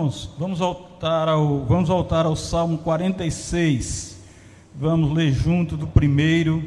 Irmãos, 0.00 0.30
vamos 0.38 0.60
voltar 0.60 1.28
ao, 1.28 1.58
vamos 1.66 1.90
voltar 1.90 2.24
ao 2.24 2.34
Salmo 2.34 2.78
46. 2.78 4.16
Vamos 4.74 5.12
ler 5.12 5.30
junto 5.30 5.76
do 5.76 5.86
primeiro 5.86 6.66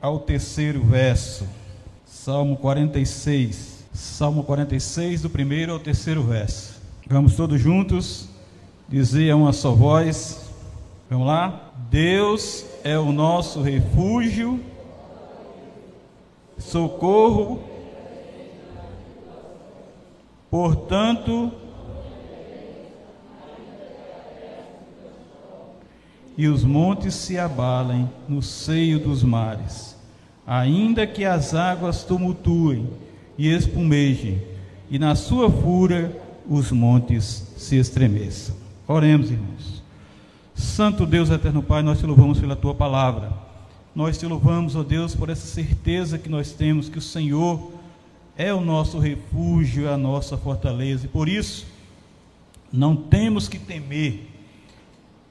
ao 0.00 0.20
terceiro 0.20 0.80
verso. 0.80 1.44
Salmo 2.06 2.56
46. 2.56 3.84
Salmo 3.92 4.44
46, 4.44 5.22
do 5.22 5.30
primeiro 5.30 5.72
ao 5.72 5.80
terceiro 5.80 6.22
verso. 6.22 6.80
Vamos 7.04 7.34
todos 7.34 7.60
juntos 7.60 8.28
dizer 8.88 9.32
a 9.32 9.36
uma 9.36 9.52
só 9.52 9.72
voz. 9.72 10.48
Vamos 11.10 11.26
lá? 11.26 11.72
Deus 11.90 12.64
é 12.84 12.96
o 12.96 13.10
nosso 13.10 13.60
refúgio, 13.60 14.60
socorro 16.58 17.60
Portanto, 20.50 21.52
e 26.38 26.46
os 26.46 26.62
montes 26.62 27.16
se 27.16 27.36
abalem 27.36 28.08
no 28.28 28.40
seio 28.40 29.00
dos 29.00 29.24
mares, 29.24 29.96
ainda 30.46 31.04
que 31.04 31.24
as 31.24 31.52
águas 31.52 32.04
tumultuem 32.04 32.88
e 33.36 33.48
espumejem, 33.48 34.40
e 34.88 35.00
na 35.00 35.16
sua 35.16 35.50
fúria 35.50 36.16
os 36.48 36.70
montes 36.70 37.52
se 37.56 37.76
estremeçam. 37.76 38.54
Oremos, 38.86 39.32
irmãos. 39.32 39.82
Santo 40.54 41.04
Deus, 41.04 41.28
eterno 41.28 41.60
Pai, 41.60 41.82
nós 41.82 41.98
te 41.98 42.06
louvamos 42.06 42.38
pela 42.38 42.54
tua 42.54 42.74
palavra. 42.74 43.32
Nós 43.92 44.16
te 44.16 44.24
louvamos, 44.24 44.76
ó 44.76 44.84
Deus, 44.84 45.16
por 45.16 45.30
essa 45.30 45.46
certeza 45.46 46.18
que 46.18 46.28
nós 46.28 46.52
temos 46.52 46.88
que 46.88 46.98
o 46.98 47.02
Senhor 47.02 47.72
é 48.36 48.54
o 48.54 48.60
nosso 48.60 49.00
refúgio, 49.00 49.90
a 49.90 49.96
nossa 49.96 50.36
fortaleza. 50.36 51.06
E 51.06 51.08
por 51.08 51.28
isso, 51.28 51.66
não 52.72 52.94
temos 52.94 53.48
que 53.48 53.58
temer, 53.58 54.37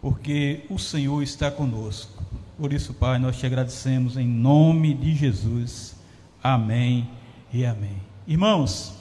porque 0.02 0.62
o 0.70 0.78
Senhor 0.78 1.22
está 1.22 1.50
conosco. 1.50 2.24
Por 2.58 2.74
isso, 2.74 2.94
Pai, 2.94 3.20
nós 3.20 3.38
te 3.38 3.46
agradecemos 3.46 4.18
em 4.18 4.28
nome 4.28 4.94
de 4.94 5.16
Jesus. 5.16 5.96
Amém 6.42 7.08
e 7.54 7.66
amém. 7.66 7.98
Irmãos, 8.28 8.94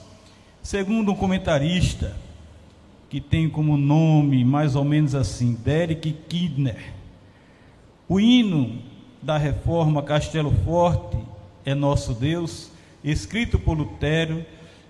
segundo 0.61 1.11
um 1.11 1.15
comentarista, 1.15 2.15
que 3.09 3.21
tem 3.21 3.49
como 3.49 3.77
nome 3.77 4.43
mais 4.43 4.75
ou 4.75 4.83
menos 4.83 5.15
assim, 5.15 5.53
Derek 5.53 6.11
Kidner, 6.27 6.93
o 8.07 8.19
hino 8.19 8.81
da 9.21 9.37
reforma 9.37 10.03
Castelo 10.03 10.51
Forte 10.63 11.17
é 11.65 11.73
nosso 11.73 12.13
Deus 12.13 12.71
escrito 13.03 13.57
por 13.57 13.77
Lutero, 13.77 14.45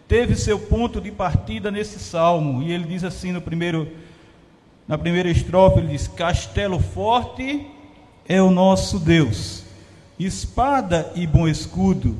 teve 0.08 0.36
seu 0.36 0.60
ponto 0.60 1.00
de 1.00 1.12
partida 1.12 1.70
nesse 1.70 2.00
salmo, 2.00 2.64
e 2.64 2.72
ele 2.72 2.86
diz 2.86 3.04
assim 3.04 3.32
no 3.32 3.42
primeiro 3.42 3.88
na 4.88 4.98
primeira 4.98 5.30
estrofe, 5.30 5.80
ele 5.80 5.90
diz: 5.90 6.08
Castelo 6.08 6.80
forte 6.80 7.68
é 8.28 8.42
o 8.42 8.50
nosso 8.50 9.00
Deus, 9.00 9.64
espada 10.18 11.12
e 11.16 11.28
bom 11.28 11.48
escudo, 11.48 12.18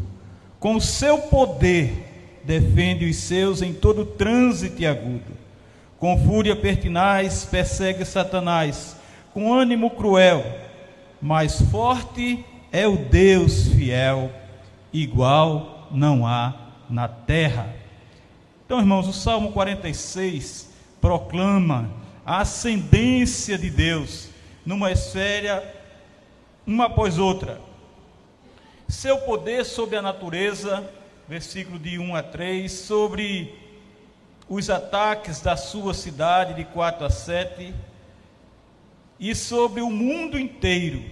com 0.60 0.80
seu 0.80 1.20
poder 1.20 2.40
defende 2.44 3.06
os 3.06 3.18
seus 3.18 3.62
em 3.62 3.74
todo 3.74 4.06
trânsito 4.06 4.82
agudo. 4.86 5.38
Com 6.00 6.18
fúria 6.26 6.56
pertinaz 6.56 7.46
persegue 7.46 8.06
Satanás, 8.06 8.96
com 9.34 9.54
ânimo 9.54 9.90
cruel, 9.92 10.46
mais 11.22 11.62
forte 11.62 12.46
é 12.72 12.88
o 12.88 12.98
Deus 12.98 13.68
fiel, 13.70 14.32
igual 14.94 15.88
não 15.92 16.26
há 16.26 16.54
na 16.90 17.08
terra. 17.08 17.74
Então, 18.66 18.80
irmãos, 18.80 19.08
o 19.08 19.14
Salmo 19.14 19.52
46 19.52 20.70
proclama 21.02 21.90
a 22.28 22.42
ascendência 22.42 23.58
de 23.58 23.72
Deus 23.72 24.28
numa 24.64 24.92
esfera, 24.92 25.64
uma 26.68 26.86
após 26.86 27.18
outra. 27.18 27.60
Seu 28.88 29.18
poder 29.22 29.66
sobre 29.66 29.96
a 29.96 30.02
natureza, 30.02 30.88
versículo 31.28 31.80
de 31.80 31.98
1 31.98 32.16
a 32.16 32.22
3, 32.22 32.72
sobre 32.72 33.58
os 34.48 34.70
ataques 34.70 35.42
da 35.42 35.58
sua 35.58 35.96
cidade, 35.96 36.54
de 36.54 36.66
4 36.66 37.06
a 37.06 37.10
7, 37.10 37.74
e 39.20 39.34
sobre 39.34 39.82
o 39.82 39.90
mundo 39.90 40.38
inteiro, 40.38 41.04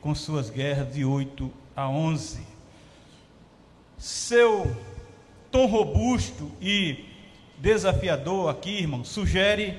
com 0.00 0.14
suas 0.14 0.50
guerras, 0.50 0.92
de 0.92 1.04
8 1.04 1.52
a 1.76 1.88
11 1.88 2.56
seu 3.98 4.76
tom 5.50 5.66
robusto 5.66 6.52
e 6.60 7.04
desafiador 7.58 8.50
aqui, 8.50 8.78
irmão, 8.78 9.02
sugere 9.04 9.78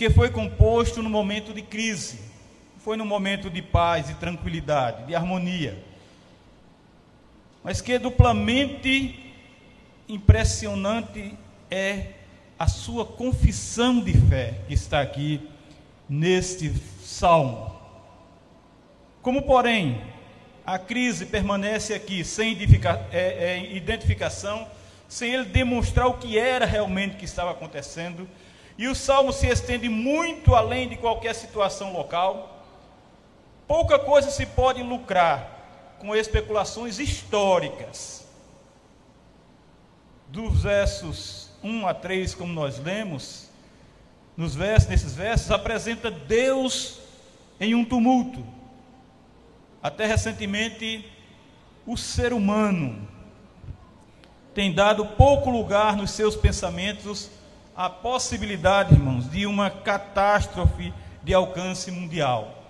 que 0.00 0.08
foi 0.08 0.30
composto 0.30 1.02
no 1.02 1.10
momento 1.10 1.52
de 1.52 1.60
crise, 1.60 2.20
foi 2.78 2.96
no 2.96 3.04
momento 3.04 3.50
de 3.50 3.60
paz 3.60 4.08
e 4.08 4.14
tranquilidade, 4.14 5.04
de 5.04 5.14
harmonia, 5.14 5.78
mas 7.62 7.82
que 7.82 7.98
duplamente 7.98 9.34
impressionante 10.08 11.36
é 11.70 12.12
a 12.58 12.66
sua 12.66 13.04
confissão 13.04 14.00
de 14.00 14.14
fé 14.14 14.54
que 14.66 14.72
está 14.72 15.02
aqui 15.02 15.46
neste 16.08 16.72
salmo. 17.04 17.78
Como, 19.20 19.42
porém, 19.42 20.00
a 20.64 20.78
crise 20.78 21.26
permanece 21.26 21.92
aqui 21.92 22.24
sem 22.24 22.56
é, 23.12 23.18
é, 23.18 23.76
identificação, 23.76 24.66
sem 25.06 25.34
ele 25.34 25.44
demonstrar 25.44 26.06
o 26.06 26.14
que 26.14 26.38
era 26.38 26.64
realmente 26.64 27.16
que 27.16 27.26
estava 27.26 27.50
acontecendo. 27.50 28.26
E 28.80 28.88
o 28.88 28.94
salmo 28.94 29.32
se 29.32 29.46
estende 29.46 29.88
muito 29.88 30.54
além 30.54 30.88
de 30.88 30.96
qualquer 30.96 31.34
situação 31.34 31.92
local. 31.92 32.64
Pouca 33.68 33.98
coisa 33.98 34.30
se 34.30 34.46
pode 34.46 34.82
lucrar 34.82 35.96
com 36.00 36.16
especulações 36.16 36.98
históricas. 36.98 38.26
Dos 40.26 40.62
versos 40.62 41.50
1 41.62 41.86
a 41.86 41.92
3, 41.92 42.34
como 42.34 42.52
nós 42.52 42.78
lemos, 42.78 43.50
nos 44.36 44.54
versos, 44.54 44.88
nesses 44.88 45.14
versos, 45.14 45.50
apresenta 45.50 46.10
Deus 46.10 47.00
em 47.60 47.74
um 47.74 47.84
tumulto 47.84 48.42
até 49.82 50.06
recentemente, 50.06 51.06
o 51.86 51.96
ser 51.96 52.32
humano 52.32 53.08
tem 54.52 54.72
dado 54.74 55.06
pouco 55.06 55.48
lugar 55.48 55.96
nos 55.96 56.10
seus 56.10 56.36
pensamentos 56.36 57.30
à 57.80 57.88
possibilidade, 57.88 58.92
irmãos, 58.92 59.30
de 59.30 59.46
uma 59.46 59.70
catástrofe 59.70 60.92
de 61.22 61.32
alcance 61.32 61.90
mundial. 61.90 62.62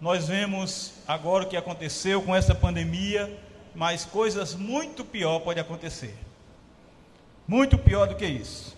Nós 0.00 0.28
vemos 0.28 0.94
agora 1.06 1.44
o 1.44 1.46
que 1.46 1.58
aconteceu 1.58 2.22
com 2.22 2.34
essa 2.34 2.54
pandemia, 2.54 3.38
mas 3.74 4.06
coisas 4.06 4.54
muito 4.54 5.04
pior 5.04 5.40
podem 5.40 5.60
acontecer. 5.60 6.16
Muito 7.46 7.76
pior 7.76 8.08
do 8.08 8.14
que 8.14 8.24
isso. 8.24 8.74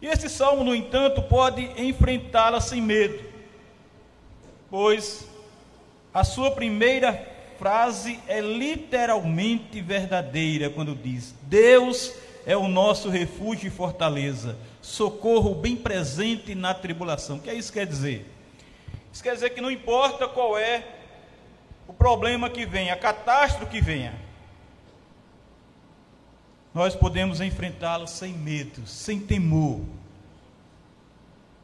E 0.00 0.06
esse 0.06 0.26
salmo, 0.30 0.64
no 0.64 0.74
entanto, 0.74 1.20
pode 1.20 1.60
enfrentá-la 1.76 2.58
sem 2.58 2.80
medo, 2.80 3.22
pois 4.70 5.28
a 6.14 6.24
sua 6.24 6.50
primeira 6.50 7.12
frase 7.58 8.18
é 8.26 8.40
literalmente 8.40 9.82
verdadeira 9.82 10.70
quando 10.70 10.94
diz: 10.94 11.34
Deus 11.42 12.10
é 12.10 12.25
o 12.54 12.68
nosso 12.68 13.08
refúgio 13.08 13.68
e 13.68 13.70
fortaleza, 13.70 14.56
socorro 14.82 15.54
bem 15.54 15.74
presente 15.74 16.54
na 16.54 16.74
tribulação. 16.74 17.38
O 17.38 17.40
que 17.40 17.48
é 17.48 17.54
isso 17.54 17.72
que 17.72 17.78
quer 17.78 17.86
dizer? 17.86 18.30
Isso 19.12 19.22
quer 19.22 19.32
dizer 19.34 19.50
que 19.50 19.62
não 19.62 19.70
importa 19.70 20.28
qual 20.28 20.58
é 20.58 20.86
o 21.88 21.92
problema 21.92 22.50
que 22.50 22.66
venha, 22.66 22.92
a 22.92 22.96
catástrofe 22.96 23.70
que 23.72 23.80
venha, 23.80 24.14
nós 26.74 26.94
podemos 26.94 27.40
enfrentá-lo 27.40 28.06
sem 28.06 28.34
medo, 28.34 28.86
sem 28.86 29.18
temor, 29.18 29.80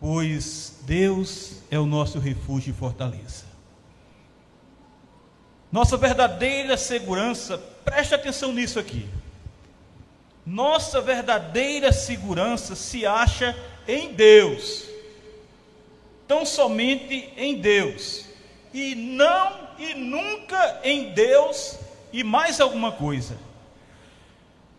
pois 0.01 0.79
Deus 0.83 1.59
é 1.71 1.79
o 1.79 1.85
nosso 1.85 2.19
refúgio 2.19 2.71
e 2.71 2.75
fortaleza. 2.75 3.45
Nossa 5.71 5.97
verdadeira 5.97 6.77
segurança, 6.77 7.59
preste 7.85 8.15
atenção 8.15 8.53
nisso 8.53 8.79
aqui. 8.79 9.07
Nossa 10.45 11.01
verdadeira 11.01 11.93
segurança 11.93 12.75
se 12.75 13.07
acha 13.07 13.57
em 13.87 14.13
Deus, 14.15 14.85
tão 16.27 16.45
somente 16.45 17.33
em 17.37 17.61
Deus, 17.61 18.25
e 18.75 18.95
não 18.95 19.69
e 19.79 19.95
nunca 19.95 20.81
em 20.85 21.13
Deus 21.13 21.79
e 22.13 22.23
mais 22.23 22.61
alguma 22.61 22.93
coisa. 22.93 23.37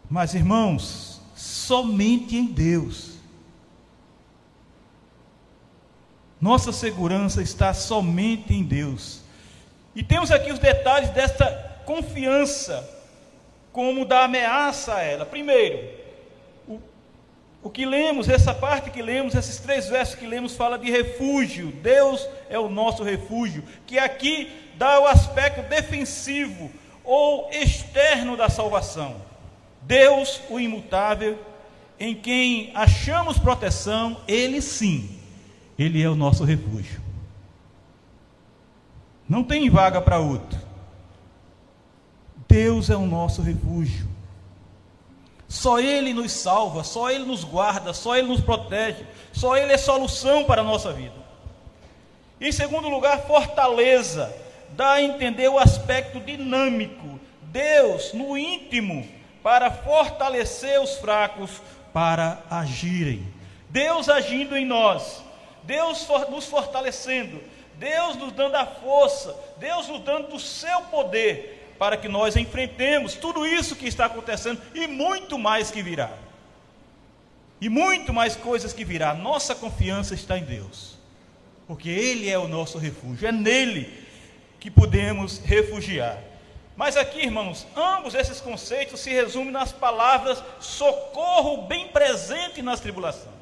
Mas 0.10 0.34
irmãos, 0.34 1.22
somente 1.36 2.36
em 2.36 2.46
Deus. 2.46 3.14
Nossa 6.40 6.72
segurança 6.74 7.42
está 7.42 7.74
somente 7.74 8.54
em 8.54 8.64
Deus. 8.64 9.22
E 9.96 10.04
temos 10.04 10.30
aqui 10.30 10.52
os 10.52 10.60
detalhes 10.60 11.10
dessa 11.12 11.46
confiança, 11.86 12.88
como 13.74 14.06
da 14.06 14.24
ameaça 14.24 14.94
a 14.94 15.02
ela. 15.02 15.26
Primeiro, 15.26 15.90
o, 16.66 16.80
O 17.64 17.70
que 17.70 17.86
lemos, 17.86 18.30
essa 18.30 18.54
parte 18.54 18.92
que 18.92 19.02
lemos, 19.02 19.36
esses 19.36 19.58
três 19.60 19.90
versos 19.90 20.16
que 20.16 20.28
lemos, 20.28 20.56
fala 20.56 20.78
de 20.78 20.92
refúgio. 20.92 21.72
Deus 21.82 22.26
é 22.50 22.60
o 22.60 22.70
nosso 22.70 23.04
refúgio, 23.04 23.64
que 23.88 23.98
aqui 23.98 24.50
dá 24.78 25.00
o 25.00 25.08
aspecto 25.08 25.68
defensivo 25.70 26.70
ou 27.04 27.50
externo 27.52 28.38
da 28.38 28.48
salvação. 28.48 29.16
Deus, 29.82 30.40
o 30.50 30.60
imutável, 30.60 31.38
em 32.00 32.14
quem 32.16 32.72
achamos 32.76 33.40
proteção, 33.40 34.22
Ele 34.28 34.62
sim, 34.62 35.20
Ele 35.80 36.02
é 36.02 36.10
o 36.10 36.16
nosso 36.16 36.44
refúgio. 36.44 37.02
Não 39.28 39.44
tem 39.44 39.70
vaga 39.70 40.02
para 40.02 40.20
outro. 40.20 40.60
Deus 42.54 42.88
é 42.92 42.96
o 42.96 43.08
nosso 43.08 43.42
refúgio. 43.42 44.08
Só 45.50 45.80
Ele 45.80 46.14
nos 46.14 46.32
salva, 46.32 46.84
só 46.84 47.10
Ele 47.10 47.26
nos 47.26 47.44
guarda, 47.44 47.96
só 47.96 48.16
Ele 48.16 48.28
nos 48.28 48.42
protege, 48.42 49.04
só 49.32 49.58
Ele 49.58 49.74
é 49.74 49.78
solução 49.78 50.44
para 50.44 50.62
a 50.62 50.64
nossa 50.64 50.94
vida. 50.94 51.16
Em 52.40 52.52
segundo 52.52 52.90
lugar, 52.90 53.22
fortaleza, 53.22 54.32
dá 54.70 54.92
a 54.92 55.02
entender 55.02 55.48
o 55.48 55.58
aspecto 55.58 56.20
dinâmico. 56.20 57.20
Deus, 57.42 58.14
no 58.14 58.38
íntimo, 58.38 59.04
para 59.42 59.72
fortalecer 59.72 60.80
os 60.80 60.94
fracos 60.98 61.60
para 61.92 62.44
agirem. 62.52 63.34
Deus 63.68 64.08
agindo 64.10 64.56
em 64.56 64.64
nós, 64.64 65.24
Deus 65.64 66.08
nos 66.30 66.46
fortalecendo, 66.46 67.42
Deus 67.80 68.16
nos 68.16 68.32
dando 68.32 68.54
a 68.58 68.68
força, 68.68 69.36
Deus 69.58 69.88
nos 69.88 70.02
dando 70.02 70.28
do 70.28 70.40
seu 70.40 70.82
poder 70.84 71.53
para 71.78 71.98
que 71.98 72.08
nós 72.08 72.36
enfrentemos 72.36 73.16
tudo 73.16 73.46
isso 73.46 73.76
que 73.76 73.88
está 73.88 74.06
acontecendo 74.06 74.62
e 74.74 74.88
muito 74.88 75.38
mais 75.38 75.72
que 75.72 75.82
virá. 75.82 76.12
E 77.60 77.70
muito 77.70 78.14
mais 78.14 78.36
coisas 78.36 78.74
que 78.74 78.84
virá. 78.84 79.14
Nossa 79.14 79.56
confiança 79.56 80.14
está 80.14 80.38
em 80.38 80.44
Deus. 80.44 80.98
Porque 81.68 81.90
Ele 81.90 82.30
é 82.30 82.38
o 82.38 82.48
nosso 82.48 82.78
refúgio, 82.78 83.28
é 83.28 83.32
nele 83.32 83.92
que 84.60 84.70
podemos 84.70 85.40
refugiar. 85.40 86.18
Mas 86.76 86.98
aqui, 86.98 87.20
irmãos, 87.20 87.68
ambos 87.76 88.16
esses 88.16 88.42
conceitos 88.42 89.00
se 89.00 89.12
resumem 89.12 89.52
nas 89.52 89.72
palavras 89.72 90.44
socorro 90.60 91.68
bem 91.68 91.88
presente 91.88 92.62
nas 92.62 92.80
tribulações. 92.80 93.34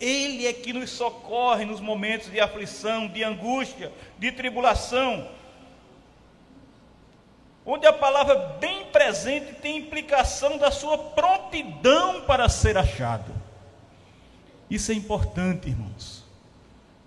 Ele 0.00 0.46
é 0.46 0.52
que 0.52 0.72
nos 0.72 0.90
socorre 0.90 1.64
nos 1.64 1.80
momentos 1.80 2.30
de 2.30 2.40
aflição, 2.40 3.06
de 3.06 3.22
angústia, 3.22 3.92
de 4.18 4.32
tribulação 4.32 5.28
onde 7.64 7.86
a 7.86 7.92
palavra 7.92 8.34
bem 8.60 8.86
presente 8.86 9.54
tem 9.54 9.76
implicação 9.76 10.58
da 10.58 10.70
sua 10.70 10.96
prontidão 10.96 12.22
para 12.22 12.48
ser 12.48 12.76
achado. 12.76 13.32
Isso 14.70 14.92
é 14.92 14.94
importante, 14.94 15.68
irmãos. 15.68 16.20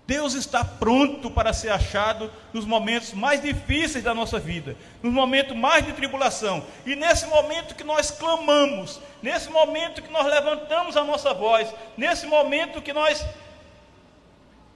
Deus 0.06 0.34
está 0.34 0.62
pronto 0.62 1.30
para 1.30 1.54
ser 1.54 1.70
achado 1.70 2.30
nos 2.52 2.66
momentos 2.66 3.14
mais 3.14 3.40
difíceis 3.40 4.04
da 4.04 4.14
nossa 4.14 4.38
vida, 4.38 4.76
nos 5.02 5.12
momentos 5.12 5.56
mais 5.56 5.84
de 5.84 5.94
tribulação. 5.94 6.62
E 6.84 6.94
nesse 6.94 7.26
momento 7.26 7.74
que 7.74 7.82
nós 7.82 8.10
clamamos, 8.10 9.00
nesse 9.22 9.48
momento 9.48 10.02
que 10.02 10.10
nós 10.10 10.26
levantamos 10.26 10.94
a 10.94 11.04
nossa 11.04 11.32
voz, 11.32 11.72
nesse 11.96 12.26
momento 12.26 12.82
que 12.82 12.92
nós 12.92 13.24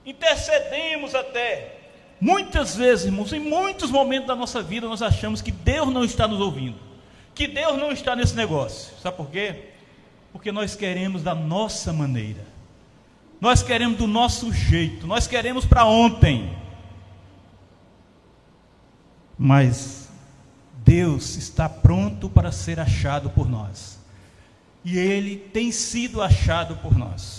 intercedemos 0.06 1.14
até, 1.14 1.77
Muitas 2.20 2.74
vezes, 2.74 3.06
irmãos, 3.06 3.32
em 3.32 3.38
muitos 3.38 3.90
momentos 3.90 4.26
da 4.26 4.34
nossa 4.34 4.60
vida, 4.60 4.88
nós 4.88 5.02
achamos 5.02 5.40
que 5.40 5.52
Deus 5.52 5.88
não 5.92 6.04
está 6.04 6.26
nos 6.26 6.40
ouvindo, 6.40 6.78
que 7.34 7.46
Deus 7.46 7.78
não 7.78 7.92
está 7.92 8.16
nesse 8.16 8.34
negócio. 8.34 8.92
Sabe 9.00 9.16
por 9.16 9.30
quê? 9.30 9.70
Porque 10.32 10.50
nós 10.50 10.74
queremos 10.74 11.22
da 11.22 11.34
nossa 11.34 11.92
maneira, 11.92 12.44
nós 13.40 13.62
queremos 13.62 13.98
do 13.98 14.06
nosso 14.06 14.52
jeito, 14.52 15.06
nós 15.06 15.28
queremos 15.28 15.64
para 15.64 15.84
ontem. 15.84 16.56
Mas 19.38 20.08
Deus 20.84 21.36
está 21.36 21.68
pronto 21.68 22.28
para 22.28 22.50
ser 22.50 22.80
achado 22.80 23.30
por 23.30 23.48
nós, 23.48 23.96
e 24.84 24.98
Ele 24.98 25.36
tem 25.36 25.70
sido 25.70 26.20
achado 26.20 26.76
por 26.78 26.98
nós 26.98 27.37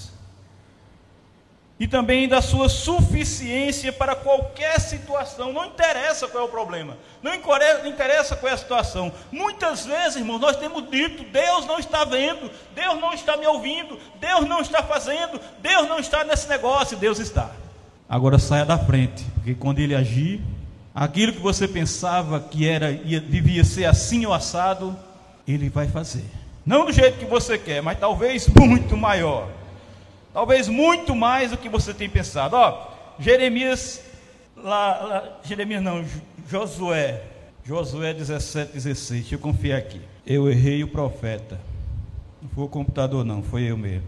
e 1.79 1.87
também 1.87 2.27
da 2.27 2.41
sua 2.41 2.67
suficiência 2.67 3.93
para 3.93 4.13
qualquer 4.13 4.79
situação. 4.81 5.53
Não 5.53 5.65
interessa 5.65 6.27
qual 6.27 6.43
é 6.43 6.45
o 6.45 6.49
problema, 6.49 6.97
não 7.23 7.33
interessa 7.33 8.35
qual 8.35 8.51
é 8.51 8.53
a 8.53 8.57
situação. 8.57 9.11
Muitas 9.31 9.85
vezes, 9.85 10.17
irmãos, 10.17 10.39
nós 10.39 10.57
temos 10.57 10.89
dito: 10.89 11.23
Deus 11.31 11.65
não 11.65 11.79
está 11.79 12.03
vendo, 12.03 12.51
Deus 12.75 12.99
não 12.99 13.13
está 13.13 13.37
me 13.37 13.47
ouvindo, 13.47 13.97
Deus 14.19 14.47
não 14.47 14.59
está 14.59 14.83
fazendo, 14.83 15.39
Deus 15.61 15.87
não 15.87 15.99
está 15.99 16.23
nesse 16.25 16.49
negócio, 16.49 16.97
Deus 16.97 17.17
está. 17.17 17.49
Agora 18.09 18.37
saia 18.39 18.65
da 18.65 18.77
frente, 18.77 19.23
porque 19.35 19.55
quando 19.55 19.79
ele 19.79 19.95
agir, 19.95 20.41
aquilo 20.93 21.31
que 21.31 21.39
você 21.39 21.67
pensava 21.67 22.39
que 22.39 22.67
era 22.67 22.91
devia 22.91 23.63
ser 23.63 23.85
assim 23.85 24.25
ou 24.25 24.33
assado, 24.33 24.97
ele 25.47 25.69
vai 25.69 25.87
fazer. 25.87 26.25
Não 26.65 26.85
do 26.85 26.91
jeito 26.91 27.19
que 27.19 27.25
você 27.25 27.57
quer, 27.57 27.81
mas 27.81 27.97
talvez 27.97 28.47
muito 28.47 28.97
maior. 28.97 29.47
Talvez 30.39 30.69
muito 30.69 31.13
mais 31.13 31.51
do 31.51 31.57
que 31.57 31.67
você 31.67 31.93
tem 31.93 32.09
pensado. 32.09 32.55
Ó, 32.55 32.87
Jeremias, 33.19 34.01
lá, 34.55 34.97
lá, 35.03 35.39
Jeremias 35.43 35.83
não, 35.83 36.05
Josué, 36.49 37.23
Josué 37.65 38.13
17, 38.13 38.71
16. 38.71 39.19
Deixa 39.19 39.35
eu 39.35 39.39
confiar 39.39 39.79
aqui. 39.79 39.99
Eu 40.25 40.49
errei 40.49 40.81
o 40.81 40.87
profeta. 40.87 41.59
Não 42.41 42.49
foi 42.51 42.63
o 42.63 42.69
computador, 42.69 43.25
não, 43.25 43.43
foi 43.43 43.63
eu 43.63 43.75
mesmo. 43.75 44.07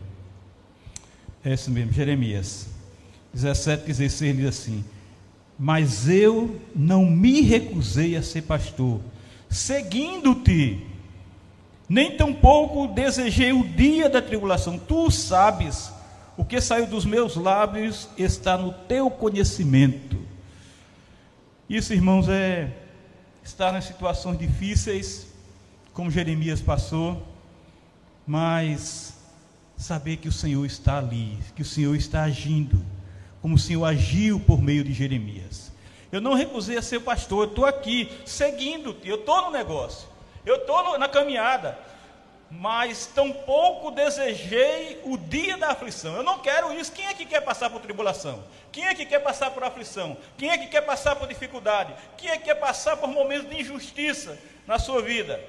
É 1.44 1.52
esse 1.52 1.70
mesmo, 1.70 1.92
Jeremias 1.92 2.70
17, 3.34 3.84
16 3.88 4.38
diz 4.38 4.46
assim: 4.46 4.86
Mas 5.60 6.08
eu 6.08 6.62
não 6.74 7.06
me 7.06 7.42
recusei 7.42 8.16
a 8.16 8.24
ser 8.24 8.44
pastor, 8.44 9.02
seguindo-te, 9.50 10.82
nem 11.90 12.16
tampouco 12.16 12.88
desejei 12.88 13.52
o 13.52 13.68
dia 13.68 14.08
da 14.08 14.22
tribulação. 14.22 14.80
Tu 14.80 15.12
sabes 15.12 15.92
o 16.38 16.46
que 16.46 16.62
saiu 16.62 16.88
dos 16.88 17.06
meus 17.06 17.36
lábios 17.36 18.08
está 18.18 18.58
no 18.58 18.72
teu 18.72 19.10
conhecimento. 19.10 20.18
Isso, 21.70 21.94
irmãos, 21.94 22.28
é 22.30 22.72
estar 23.44 23.76
em 23.78 23.82
situações 23.82 24.38
difíceis, 24.38 25.28
como 25.94 26.10
Jeremias 26.10 26.62
passou, 26.62 27.26
mas 28.26 29.14
saber 29.78 30.18
que 30.18 30.28
o 30.28 30.32
Senhor 30.32 30.66
está 30.66 31.00
ali, 31.00 31.38
que 31.56 31.62
o 31.62 31.66
Senhor 31.66 31.96
está 31.96 32.24
agindo, 32.24 32.84
como 33.42 33.56
o 33.56 33.60
Senhor 33.60 33.84
agiu 33.86 34.40
por 34.40 34.62
meio 34.62 34.84
de 34.84 34.94
Jeremias. 34.94 35.72
Eu 36.12 36.22
não 36.22 36.34
recusei 36.34 36.78
a 36.78 36.82
ser 36.82 37.02
pastor, 37.02 37.46
eu 37.46 37.50
estou 37.50 37.66
aqui 37.66 38.10
seguindo-te, 38.26 39.08
eu 39.08 39.16
estou 39.16 39.44
no 39.44 39.52
negócio, 39.52 40.08
eu 40.46 40.58
estou 40.58 40.98
na 40.98 41.08
caminhada 41.08 41.78
mas 42.52 43.08
tampouco 43.08 43.92
desejei 43.92 45.00
o 45.06 45.18
dia 45.18 45.58
da 45.58 45.70
aflição. 45.70 46.16
Eu 46.16 46.24
não 46.24 46.40
quero 46.40 46.74
isso. 46.74 46.92
Quem 46.92 47.06
é 47.06 47.14
que 47.14 47.26
quer 47.26 47.40
passar 47.40 47.70
por 47.70 47.80
tribulação? 47.80 48.44
Quem 48.74 48.86
é 48.86 48.94
que 48.94 49.06
quer 49.06 49.20
passar 49.20 49.52
por 49.52 49.64
aflição? 49.64 50.18
Quem 50.38 50.50
é 50.50 50.58
que 50.58 50.68
quer 50.68 50.82
passar 50.82 51.16
por 51.16 51.30
dificuldade? 51.30 51.94
Quem 52.18 52.30
é 52.30 52.38
que 52.38 52.44
quer 52.44 52.56
passar 52.56 52.98
por 52.98 53.08
momentos 53.08 53.50
de 53.50 53.62
injustiça 53.62 54.38
na 54.68 54.78
sua 54.78 55.02
vida? 55.02 55.42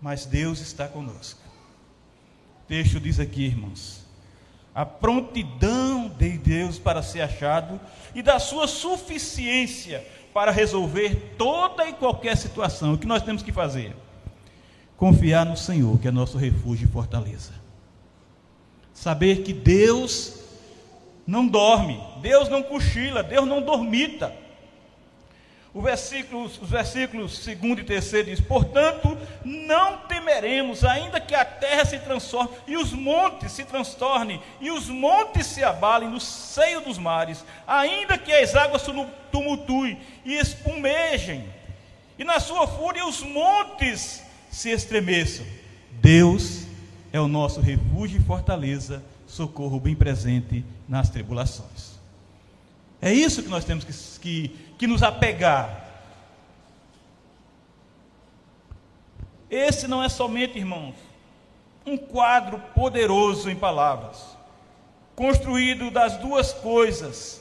Mas 0.00 0.26
Deus 0.26 0.58
está 0.60 0.88
conosco. 0.88 1.40
O 2.64 2.66
texto 2.66 2.98
diz 2.98 3.20
aqui, 3.20 3.44
irmãos, 3.44 4.04
a 4.74 4.84
prontidão 4.84 6.08
de 6.08 6.36
Deus 6.36 6.80
para 6.80 7.00
ser 7.00 7.20
achado 7.20 7.80
e 8.12 8.22
da 8.22 8.40
sua 8.40 8.66
suficiência 8.66 10.04
para 10.34 10.50
resolver 10.50 11.34
toda 11.38 11.86
e 11.86 11.92
qualquer 11.92 12.36
situação. 12.36 12.94
O 12.94 12.98
que 12.98 13.06
nós 13.06 13.22
temos 13.22 13.42
que 13.42 13.52
fazer? 13.52 13.94
Confiar 15.00 15.46
no 15.46 15.56
Senhor, 15.56 15.98
que 15.98 16.08
é 16.08 16.10
nosso 16.10 16.36
refúgio 16.36 16.86
e 16.86 16.92
fortaleza. 16.92 17.54
Saber 18.92 19.42
que 19.42 19.54
Deus 19.54 20.38
não 21.26 21.46
dorme, 21.46 21.98
Deus 22.20 22.50
não 22.50 22.62
cochila, 22.62 23.22
Deus 23.22 23.48
não 23.48 23.62
dormita. 23.62 24.30
Versículo, 25.74 26.44
os 26.44 26.68
versículos 26.68 27.42
2 27.46 27.78
e 27.78 27.84
3 27.84 28.26
diz: 28.26 28.40
Portanto, 28.42 29.16
não 29.42 29.98
temeremos, 29.98 30.84
ainda 30.84 31.18
que 31.18 31.34
a 31.34 31.46
terra 31.46 31.86
se 31.86 31.98
transforme 32.00 32.50
e 32.66 32.76
os 32.76 32.92
montes 32.92 33.52
se 33.52 33.64
transtornem 33.64 34.42
e 34.60 34.70
os 34.70 34.90
montes 34.90 35.46
se 35.46 35.64
abalem 35.64 36.10
no 36.10 36.20
seio 36.20 36.82
dos 36.82 36.98
mares, 36.98 37.42
ainda 37.66 38.18
que 38.18 38.32
as 38.34 38.54
águas 38.54 38.82
tumultuem 39.32 39.98
e 40.26 40.34
espumejem, 40.36 41.48
e 42.18 42.24
na 42.24 42.38
sua 42.38 42.66
fúria 42.66 43.06
os 43.06 43.22
montes 43.22 44.28
se 44.50 44.70
estremeçam. 44.70 45.46
Deus 45.92 46.66
é 47.12 47.20
o 47.20 47.28
nosso 47.28 47.60
refúgio 47.60 48.20
e 48.20 48.24
fortaleza, 48.24 49.02
socorro 49.26 49.78
bem 49.78 49.94
presente 49.94 50.64
nas 50.88 51.08
tribulações. 51.08 51.98
É 53.00 53.12
isso 53.12 53.42
que 53.42 53.48
nós 53.48 53.64
temos 53.64 53.84
que, 53.84 53.92
que, 54.20 54.48
que 54.78 54.86
nos 54.86 55.02
apegar. 55.02 55.88
Esse 59.48 59.88
não 59.88 60.02
é 60.02 60.08
somente, 60.08 60.58
irmãos, 60.58 60.94
um 61.86 61.96
quadro 61.96 62.58
poderoso 62.74 63.50
em 63.50 63.56
palavras, 63.56 64.36
construído 65.16 65.90
das 65.90 66.16
duas 66.18 66.52
coisas 66.52 67.40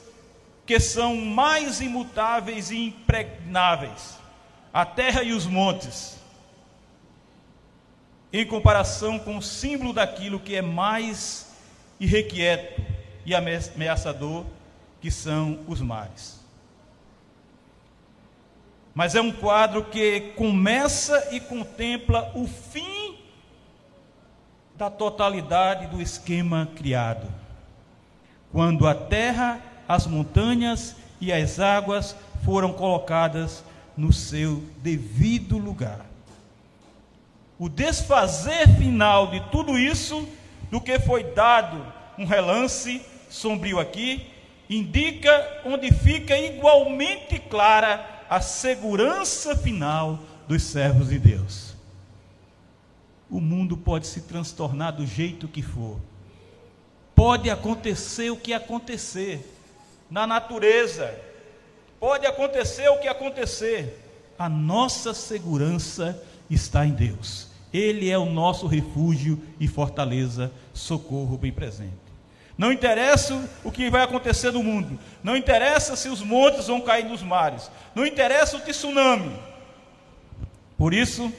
que 0.66 0.80
são 0.80 1.16
mais 1.16 1.82
imutáveis 1.82 2.72
e 2.72 2.78
impregnáveis: 2.78 4.18
a 4.74 4.86
terra 4.86 5.24
e 5.24 5.34
os 5.34 5.46
montes, 5.46 6.19
em 8.32 8.46
comparação 8.46 9.18
com 9.18 9.38
o 9.38 9.42
símbolo 9.42 9.94
daquilo 9.94 10.40
que 10.40 10.56
é 10.56 10.62
mais 10.62 11.52
irrequieto 12.00 12.82
e 13.26 13.34
ameaçador, 13.36 14.46
que 15.02 15.10
são 15.10 15.60
os 15.68 15.82
mares. 15.82 16.40
Mas 18.94 19.16
é 19.16 19.22
um 19.22 19.32
quadro 19.32 19.86
que 19.86 20.34
começa 20.36 21.30
e 21.32 21.40
contempla 21.40 22.32
o 22.36 22.48
fim 22.48 23.18
da 24.76 24.90
totalidade 24.90 25.88
do 25.88 26.02
esquema 26.02 26.68
criado. 26.76 27.28
Quando 28.52 28.88
a 28.88 28.96
terra, 28.96 29.62
as 29.88 30.08
montanhas 30.08 30.96
e 31.22 31.32
as 31.32 31.60
águas 31.60 32.16
foram 32.44 32.74
colocadas 32.74 33.64
no 33.96 34.14
seu 34.14 34.64
devido 34.78 35.58
lugar. 35.58 36.09
O 37.60 37.70
desfazer 37.70 38.68
final 38.78 39.28
de 39.28 39.42
tudo 39.52 39.78
isso, 39.78 40.28
do 40.72 40.82
que 40.82 40.98
foi 41.00 41.24
dado 41.24 41.86
um 42.18 42.26
relance 42.26 43.06
sombrio 43.30 43.80
aqui, 43.80 44.26
indica 44.70 45.62
onde 45.66 45.92
fica 45.92 46.38
igualmente 46.38 47.38
clara 47.38 48.24
a 48.30 48.40
segurança 48.40 49.56
final 49.56 50.20
dos 50.48 50.64
servos 50.64 51.10
de 51.10 51.20
Deus 51.20 51.70
o 53.30 53.40
mundo 53.40 53.78
pode 53.78 54.08
se 54.08 54.22
transtornar 54.22 54.96
do 54.96 55.06
jeito 55.06 55.48
que 55.48 55.62
for. 55.62 56.00
Pode 57.14 57.50
acontecer 57.50 58.32
o 58.32 58.38
que 58.38 58.54
acontecer 58.54 59.46
na 60.10 60.26
natureza. 60.26 61.14
Pode 62.00 62.26
acontecer 62.26 62.90
o 62.90 62.98
que 62.98 63.08
acontecer. 63.08 64.00
A 64.38 64.50
nossa 64.50 65.14
segurança 65.14 66.22
está 66.50 66.86
em 66.86 66.92
Deus. 66.92 67.49
Ele 67.74 68.10
é 68.10 68.18
o 68.18 68.26
nosso 68.26 68.66
refúgio 68.68 69.42
e 69.60 69.68
fortaleza, 69.68 70.52
socorro 70.74 71.38
bem 71.38 71.52
presente. 71.52 72.10
Não 72.58 72.74
interessa 72.74 73.48
o 73.64 73.72
que 73.72 73.90
vai 73.90 74.04
acontecer 74.04 74.52
no 74.52 74.62
mundo, 74.62 75.00
não 75.24 75.38
interessa 75.38 75.96
se 75.96 76.10
os 76.10 76.22
montes 76.22 76.68
vão 76.68 76.82
cair 76.82 77.06
nos 77.06 77.24
mares, 77.24 77.72
não 77.96 78.06
interessa 78.06 78.58
o 78.58 78.60
tsunami. 78.60 79.34
Por 80.78 80.94
isso, 80.94 81.32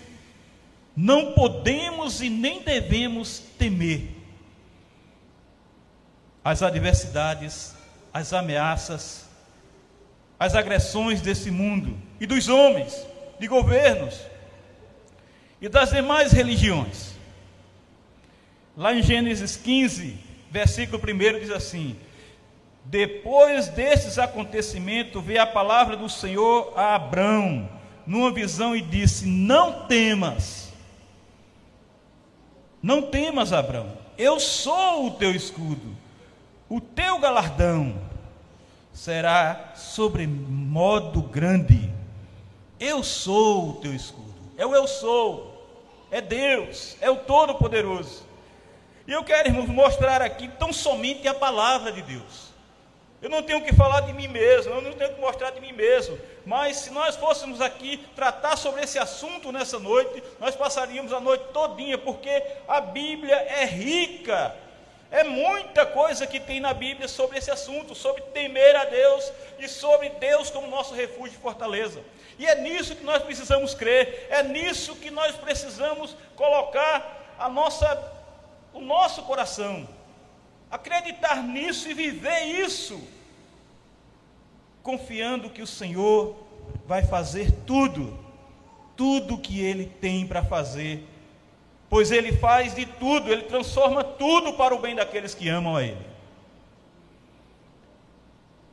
não 0.96 1.32
podemos 1.32 2.22
e 2.22 2.30
nem 2.30 2.62
devemos 2.62 3.42
temer 3.58 4.08
as 6.44 6.62
adversidades, 6.62 7.74
as 8.12 8.32
ameaças, 8.32 9.28
as 10.38 10.54
agressões 10.54 11.20
desse 11.20 11.50
mundo 11.50 11.98
e 12.18 12.26
dos 12.26 12.48
homens, 12.48 13.06
de 13.38 13.46
governos 13.46 14.29
e 15.60 15.68
das 15.68 15.90
demais 15.90 16.32
religiões. 16.32 17.14
Lá 18.76 18.94
em 18.94 19.02
Gênesis 19.02 19.56
15, 19.56 20.18
versículo 20.50 21.02
1 21.02 21.40
diz 21.40 21.50
assim: 21.50 21.96
Depois 22.84 23.68
desses 23.68 24.18
acontecimentos, 24.18 25.22
veio 25.22 25.42
a 25.42 25.46
palavra 25.46 25.96
do 25.96 26.08
Senhor 26.08 26.72
a 26.76 26.94
Abrão, 26.94 27.68
numa 28.06 28.32
visão, 28.32 28.74
e 28.74 28.80
disse: 28.80 29.26
Não 29.26 29.86
temas 29.86 30.70
não 32.82 33.02
temas, 33.02 33.52
Abraão, 33.52 33.92
eu 34.16 34.40
sou 34.40 35.06
o 35.06 35.10
teu 35.12 35.34
escudo, 35.34 35.96
o 36.68 36.80
teu 36.80 37.18
galardão 37.18 37.94
será 38.92 39.72
sobre 39.76 40.26
modo 40.26 41.22
grande. 41.22 41.92
Eu 42.78 43.04
sou 43.04 43.70
o 43.70 43.72
teu 43.74 43.94
escudo, 43.94 44.34
é 44.56 44.64
o 44.64 44.74
eu 44.74 44.88
sou, 44.88 45.49
é 46.10 46.20
Deus, 46.20 46.96
é 47.00 47.10
o 47.10 47.16
Todo-Poderoso. 47.16 48.24
E 49.06 49.12
eu 49.12 49.24
quero, 49.24 49.48
irmãos, 49.48 49.68
mostrar 49.68 50.22
aqui 50.22 50.48
tão 50.58 50.72
somente 50.72 51.26
a 51.26 51.34
palavra 51.34 51.90
de 51.92 52.02
Deus. 52.02 52.50
Eu 53.22 53.28
não 53.28 53.42
tenho 53.42 53.62
que 53.62 53.74
falar 53.74 54.00
de 54.00 54.14
mim 54.14 54.28
mesmo, 54.28 54.72
eu 54.72 54.80
não 54.80 54.92
tenho 54.92 55.14
que 55.14 55.20
mostrar 55.20 55.50
de 55.50 55.60
mim 55.60 55.72
mesmo. 55.72 56.18
Mas 56.46 56.78
se 56.78 56.90
nós 56.90 57.16
fôssemos 57.16 57.60
aqui 57.60 57.98
tratar 58.16 58.56
sobre 58.56 58.82
esse 58.82 58.98
assunto 58.98 59.52
nessa 59.52 59.78
noite, 59.78 60.22
nós 60.38 60.56
passaríamos 60.56 61.12
a 61.12 61.20
noite 61.20 61.44
todinha, 61.52 61.98
porque 61.98 62.42
a 62.66 62.80
Bíblia 62.80 63.34
é 63.34 63.66
rica. 63.66 64.56
É 65.10 65.24
muita 65.24 65.84
coisa 65.84 66.26
que 66.26 66.40
tem 66.40 66.60
na 66.60 66.72
Bíblia 66.72 67.08
sobre 67.08 67.36
esse 67.36 67.50
assunto, 67.50 67.94
sobre 67.94 68.22
temer 68.32 68.76
a 68.76 68.84
Deus 68.84 69.32
e 69.58 69.68
sobre 69.68 70.08
Deus 70.10 70.50
como 70.50 70.68
nosso 70.68 70.94
refúgio 70.94 71.36
e 71.36 71.42
fortaleza. 71.42 72.00
E 72.40 72.46
é 72.46 72.54
nisso 72.60 72.96
que 72.96 73.04
nós 73.04 73.22
precisamos 73.22 73.74
crer, 73.74 74.26
é 74.30 74.42
nisso 74.42 74.96
que 74.96 75.10
nós 75.10 75.36
precisamos 75.36 76.16
colocar 76.34 77.36
a 77.38 77.48
nossa, 77.48 77.86
o 78.72 78.80
nosso 78.80 79.22
coração 79.24 79.86
acreditar 80.70 81.42
nisso 81.42 81.90
e 81.90 81.94
viver 81.94 82.44
isso, 82.44 82.98
confiando 84.82 85.50
que 85.50 85.60
o 85.60 85.66
Senhor 85.66 86.34
vai 86.86 87.02
fazer 87.02 87.52
tudo, 87.66 88.18
tudo 88.96 89.36
que 89.36 89.60
Ele 89.60 89.84
tem 90.00 90.26
para 90.26 90.42
fazer, 90.42 91.06
pois 91.90 92.10
Ele 92.10 92.32
faz 92.32 92.74
de 92.74 92.86
tudo, 92.86 93.30
Ele 93.30 93.42
transforma 93.42 94.02
tudo 94.02 94.54
para 94.54 94.74
o 94.74 94.78
bem 94.78 94.94
daqueles 94.94 95.34
que 95.34 95.46
amam 95.46 95.76
a 95.76 95.82
Ele. 95.82 96.09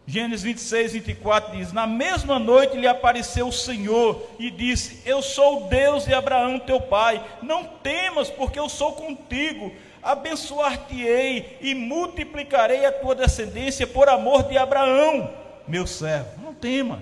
Gênesis 0.09 0.41
26, 0.41 0.93
24 0.93 1.57
diz: 1.57 1.73
Na 1.73 1.85
mesma 1.85 2.39
noite 2.39 2.77
lhe 2.77 2.87
apareceu 2.87 3.49
o 3.49 3.51
Senhor 3.51 4.25
e 4.39 4.49
disse: 4.49 5.01
Eu 5.05 5.21
sou 5.21 5.65
o 5.65 5.69
Deus 5.69 6.05
de 6.05 6.13
Abraão, 6.13 6.57
teu 6.57 6.79
pai. 6.79 7.21
Não 7.41 7.65
temas, 7.65 8.29
porque 8.29 8.57
eu 8.57 8.69
sou 8.69 8.93
contigo 8.93 9.73
abençoar-te-ei 10.01 11.57
e 11.59 11.75
multiplicarei 11.75 12.85
a 12.85 12.91
tua 12.93 13.13
descendência 13.13 13.85
por 13.85 14.07
amor 14.07 14.43
de 14.43 14.57
Abraão, 14.57 15.29
meu 15.67 15.85
servo. 15.85 16.41
Não 16.41 16.53
temas. 16.53 17.01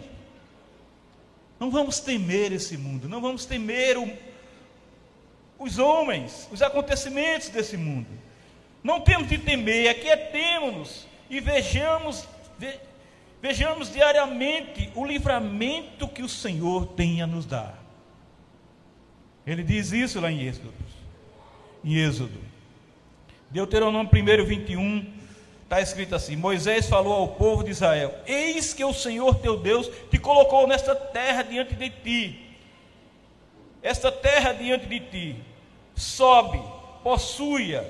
Não 1.59 1.69
vamos 1.69 1.99
temer 1.99 2.51
esse 2.51 2.75
mundo, 2.75 3.07
não 3.07 3.21
vamos 3.21 3.45
temer 3.45 3.97
o, 3.97 4.11
os 5.59 5.77
homens, 5.77 6.49
os 6.51 6.63
acontecimentos 6.63 7.49
desse 7.49 7.77
mundo. 7.77 8.07
Não 8.83 8.99
temos 8.99 9.29
de 9.29 9.37
temer, 9.37 9.89
aquietemos-nos 9.89 11.07
e 11.29 11.39
vejamos, 11.39 12.27
ve, 12.57 12.73
vejamos 13.45 13.93
diariamente 13.93 14.89
o 14.95 15.05
livramento 15.05 16.07
que 16.07 16.23
o 16.23 16.27
Senhor 16.27 16.87
tem 16.87 17.21
a 17.21 17.27
nos 17.27 17.45
dar. 17.45 17.77
Ele 19.45 19.63
diz 19.63 19.91
isso 19.91 20.19
lá 20.19 20.31
em 20.31 20.41
Êxodo. 20.41 20.73
Em 21.83 21.93
Êxodo. 21.93 22.39
Deuteronômio 23.51 24.09
1, 24.11 24.45
21, 24.45 25.13
está 25.63 25.79
escrito 25.79 26.15
assim: 26.15 26.35
Moisés 26.35 26.89
falou 26.89 27.13
ao 27.13 27.27
povo 27.27 27.63
de 27.63 27.69
Israel: 27.69 28.15
Eis 28.25 28.73
que 28.73 28.83
o 28.83 28.91
Senhor 28.91 29.35
teu 29.35 29.59
Deus 29.59 29.91
te 30.09 30.17
colocou 30.17 30.65
nesta 30.65 30.95
terra 30.95 31.43
diante 31.43 31.75
de 31.75 31.91
ti. 31.91 32.39
Esta 33.83 34.11
terra 34.11 34.53
diante 34.53 34.87
de 34.87 34.99
ti, 34.99 35.35
sobe, 35.93 36.59
possua, 37.03 37.85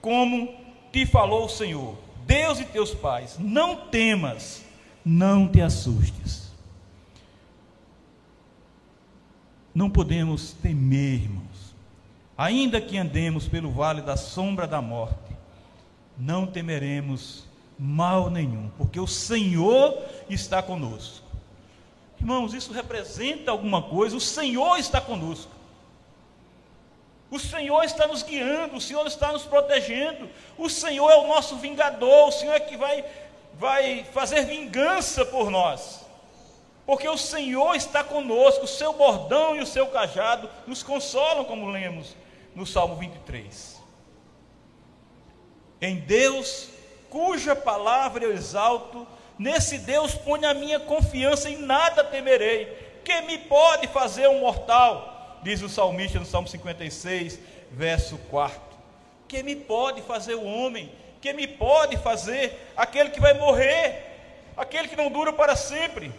como 0.00 0.54
te 0.92 1.04
falou 1.04 1.46
o 1.46 1.50
Senhor, 1.50 1.98
Deus 2.24 2.60
e 2.60 2.64
teus 2.64 2.94
pais. 2.94 3.36
Não 3.36 3.88
temas, 3.88 4.64
não 5.04 5.48
te 5.48 5.60
assustes. 5.60 6.52
Não 9.74 9.88
podemos 9.88 10.52
temer, 10.52 11.22
irmão 11.22 11.52
Ainda 12.36 12.80
que 12.80 12.98
andemos 12.98 13.46
pelo 13.46 13.70
vale 13.70 14.00
da 14.00 14.16
sombra 14.16 14.66
da 14.66 14.80
morte, 14.80 15.36
não 16.18 16.46
temeremos 16.46 17.44
mal 17.78 18.30
nenhum, 18.30 18.70
porque 18.76 18.98
o 18.98 19.06
Senhor 19.06 19.96
está 20.28 20.62
conosco. 20.62 21.24
Irmãos, 22.18 22.54
isso 22.54 22.72
representa 22.72 23.50
alguma 23.50 23.82
coisa, 23.82 24.16
o 24.16 24.20
Senhor 24.20 24.76
está 24.76 25.00
conosco. 25.00 25.52
O 27.30 27.38
Senhor 27.38 27.82
está 27.84 28.06
nos 28.06 28.22
guiando, 28.22 28.76
o 28.76 28.80
Senhor 28.80 29.06
está 29.06 29.30
nos 29.32 29.44
protegendo, 29.44 30.28
o 30.58 30.68
Senhor 30.68 31.10
é 31.10 31.16
o 31.16 31.28
nosso 31.28 31.56
vingador, 31.56 32.28
o 32.28 32.32
Senhor 32.32 32.54
é 32.54 32.60
que 32.60 32.76
vai, 32.76 33.04
vai 33.58 34.04
fazer 34.12 34.44
vingança 34.44 35.24
por 35.24 35.50
nós. 35.50 36.00
Porque 36.84 37.08
o 37.08 37.16
Senhor 37.16 37.74
está 37.76 38.02
conosco, 38.02 38.64
o 38.64 38.68
seu 38.68 38.92
bordão 38.92 39.56
e 39.56 39.60
o 39.60 39.66
seu 39.66 39.86
cajado 39.86 40.50
nos 40.66 40.82
consolam, 40.82 41.44
como 41.44 41.70
lemos 41.70 42.16
no 42.54 42.66
Salmo 42.66 42.96
23. 42.96 43.80
Em 45.80 45.96
Deus, 45.96 46.68
cuja 47.08 47.54
palavra 47.54 48.24
eu 48.24 48.32
exalto, 48.32 49.06
nesse 49.38 49.78
Deus 49.78 50.14
ponho 50.14 50.48
a 50.48 50.54
minha 50.54 50.80
confiança 50.80 51.48
e 51.48 51.56
nada 51.56 52.04
temerei. 52.04 52.66
Que 53.04 53.20
me 53.22 53.38
pode 53.38 53.88
fazer 53.88 54.28
um 54.28 54.40
mortal? 54.40 55.40
Diz 55.42 55.60
o 55.60 55.68
salmista 55.68 56.18
no 56.18 56.26
Salmo 56.26 56.46
56, 56.46 57.38
verso 57.70 58.16
4. 58.30 58.60
que 59.26 59.42
me 59.42 59.56
pode 59.56 60.02
fazer 60.02 60.34
o 60.34 60.44
homem? 60.44 60.92
Que 61.22 61.32
me 61.32 61.46
pode 61.46 61.96
fazer 61.96 62.72
aquele 62.76 63.10
que 63.10 63.20
vai 63.20 63.32
morrer? 63.32 64.10
Aquele 64.56 64.88
que 64.88 64.96
não 64.96 65.08
dura 65.08 65.32
para 65.32 65.56
sempre? 65.56 66.12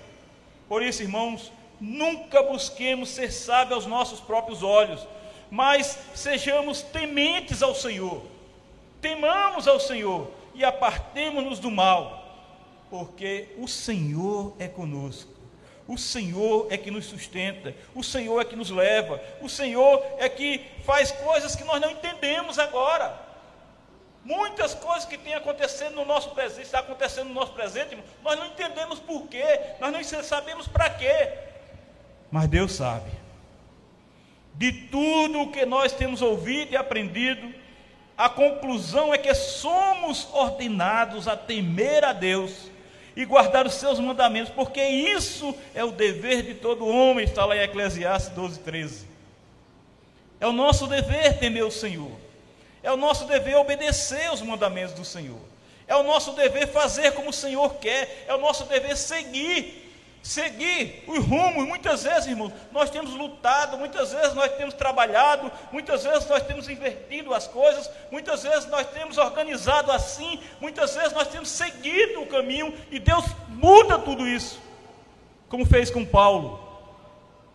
Por 0.68 0.82
isso, 0.82 1.04
irmãos, 1.04 1.52
nunca 1.80 2.42
busquemos 2.42 3.10
ser 3.10 3.32
sábios 3.32 3.74
aos 3.74 3.86
nossos 3.86 4.22
próprios 4.22 4.64
olhos, 4.64 5.06
mas 5.52 6.00
sejamos 6.16 6.82
tementes 6.82 7.62
ao 7.62 7.76
Senhor. 7.76 8.24
Temamos 9.02 9.68
ao 9.68 9.80
Senhor 9.80 10.32
e 10.56 10.64
apartemos-nos 10.64 11.60
do 11.60 11.70
mal, 11.70 12.26
porque 12.90 13.50
o 13.58 13.68
Senhor 13.68 14.56
é 14.58 14.70
conosco. 14.70 15.34
O 15.86 15.98
Senhor 15.98 16.68
é 16.72 16.78
que 16.78 16.90
nos 16.90 17.06
sustenta, 17.06 17.76
o 17.94 18.02
Senhor 18.02 18.40
é 18.40 18.46
que 18.46 18.56
nos 18.56 18.70
leva, 18.70 19.22
o 19.42 19.50
Senhor 19.50 20.02
é 20.18 20.30
que 20.30 20.66
faz 20.86 21.12
coisas 21.12 21.58
que 21.58 21.66
nós 21.66 21.82
não 21.82 21.92
entendemos 21.92 22.58
agora. 22.58 23.23
Muitas 24.24 24.74
coisas 24.74 25.06
que 25.06 25.18
têm 25.18 25.34
acontecendo 25.34 25.96
no 25.96 26.06
nosso 26.06 26.30
presente, 26.32 26.64
está 26.64 26.80
acontecendo 26.80 27.28
no 27.28 27.34
nosso 27.34 27.52
presente, 27.52 27.98
nós 28.24 28.40
não 28.40 28.48
entendemos 28.48 29.00
porquê, 29.00 29.60
nós 29.82 29.92
não 29.92 30.24
sabemos 30.24 30.68
para 30.68 30.90
quê. 30.90 31.30
Mas 32.32 32.48
Deus 32.48 32.72
sabe. 32.72 33.12
De 34.56 34.72
tudo 34.72 35.42
o 35.42 35.52
que 35.52 35.66
nós 35.66 35.92
temos 35.92 36.22
ouvido 36.22 36.72
e 36.72 36.78
aprendido, 36.78 37.54
a 38.18 38.30
conclusão 38.30 39.14
é 39.14 39.18
que 39.18 39.34
somos 39.34 40.28
ordenados 40.32 41.28
a 41.28 41.36
temer 41.36 42.06
a 42.06 42.14
Deus 42.14 42.72
e 43.16 43.26
guardar 43.26 43.66
os 43.66 43.74
seus 43.74 44.00
mandamentos, 44.00 44.54
porque 44.54 44.82
isso 44.84 45.56
é 45.76 45.84
o 45.84 45.92
dever 45.92 46.44
de 46.44 46.56
todo 46.56 46.88
homem, 46.88 47.26
está 47.26 47.46
lá 47.46 47.56
em 47.56 47.62
Eclesiastes 47.62 48.34
12, 48.34 48.60
13. 48.60 49.08
É 50.40 50.48
o 50.48 50.52
nosso 50.52 50.88
dever 50.88 51.40
temer 51.40 51.64
o 51.64 51.72
Senhor, 51.72 52.12
é 52.84 52.92
o 52.92 52.98
nosso 52.98 53.26
dever 53.26 53.56
obedecer 53.56 54.32
os 54.32 54.42
mandamentos 54.42 54.94
do 54.94 55.04
Senhor, 55.06 55.42
é 55.88 55.96
o 55.96 56.04
nosso 56.04 56.34
dever 56.34 56.68
fazer 56.68 57.14
como 57.14 57.30
o 57.30 57.34
Senhor 57.34 57.76
quer, 57.76 58.26
é 58.28 58.36
o 58.36 58.40
nosso 58.40 58.66
dever 58.66 58.96
seguir 58.96 59.84
seguir 60.24 61.04
os 61.06 61.20
rumos. 61.26 61.68
Muitas 61.68 62.04
vezes, 62.04 62.28
irmãos, 62.28 62.54
nós 62.72 62.90
temos 62.90 63.14
lutado, 63.14 63.78
muitas 63.78 64.14
vezes 64.14 64.34
nós 64.34 64.54
temos 64.54 64.74
trabalhado, 64.74 65.52
muitas 65.72 66.06
vezes 66.06 66.26
nós 66.28 66.42
temos 66.44 66.70
invertido 66.70 67.34
as 67.34 67.46
coisas, 67.46 67.92
muitas 68.10 68.42
vezes 68.42 68.66
nós 68.68 68.88
temos 68.88 69.18
organizado 69.18 69.92
assim, 69.92 70.40
muitas 70.62 70.96
vezes 70.96 71.12
nós 71.12 71.28
temos 71.28 71.50
seguido 71.50 72.22
o 72.22 72.28
caminho 72.28 72.74
e 72.90 73.00
Deus 73.00 73.26
muda 73.50 74.00
tudo 74.00 74.26
isso, 74.26 74.60
como 75.50 75.66
fez 75.66 75.92
com 75.92 76.06
Paulo. 76.06 76.64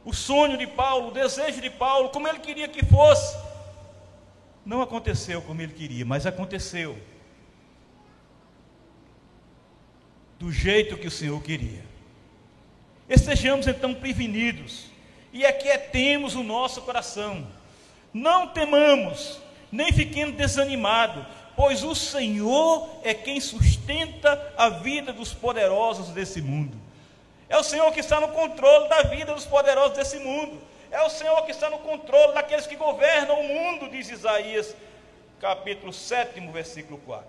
O 0.04 0.12
sonho 0.12 0.56
de 0.56 0.66
Paulo, 0.66 1.08
o 1.08 1.12
desejo 1.12 1.60
de 1.60 1.70
Paulo, 1.70 2.10
como 2.10 2.28
ele 2.28 2.38
queria 2.38 2.68
que 2.68 2.84
fosse, 2.84 3.36
não 4.68 4.82
aconteceu 4.82 5.40
como 5.40 5.62
ele 5.62 5.72
queria, 5.72 6.04
mas 6.04 6.26
aconteceu 6.26 6.98
do 10.38 10.52
jeito 10.52 10.98
que 10.98 11.06
o 11.06 11.10
Senhor 11.10 11.42
queria. 11.42 11.82
Estejamos 13.08 13.66
então 13.66 13.94
prevenidos 13.94 14.84
e 15.32 15.46
aquietemos 15.46 16.34
o 16.34 16.42
nosso 16.42 16.82
coração. 16.82 17.46
Não 18.12 18.48
temamos, 18.48 19.40
nem 19.72 19.90
fiquemos 19.90 20.36
desanimados, 20.36 21.24
pois 21.56 21.82
o 21.82 21.94
Senhor 21.94 22.90
é 23.02 23.14
quem 23.14 23.40
sustenta 23.40 24.52
a 24.54 24.68
vida 24.68 25.14
dos 25.14 25.32
poderosos 25.32 26.10
desse 26.10 26.42
mundo. 26.42 26.76
É 27.48 27.56
o 27.56 27.64
Senhor 27.64 27.90
que 27.90 28.00
está 28.00 28.20
no 28.20 28.28
controle 28.28 28.86
da 28.90 29.00
vida 29.04 29.32
dos 29.32 29.46
poderosos 29.46 29.96
desse 29.96 30.18
mundo. 30.18 30.60
É 30.90 31.02
o 31.02 31.10
Senhor 31.10 31.44
que 31.44 31.50
está 31.50 31.68
no 31.68 31.78
controle 31.78 32.32
daqueles 32.32 32.66
que 32.66 32.76
governam 32.76 33.40
o 33.40 33.44
mundo, 33.44 33.90
diz 33.90 34.08
Isaías, 34.08 34.74
capítulo 35.40 35.92
7, 35.92 36.40
versículo 36.48 36.98
4. 36.98 37.26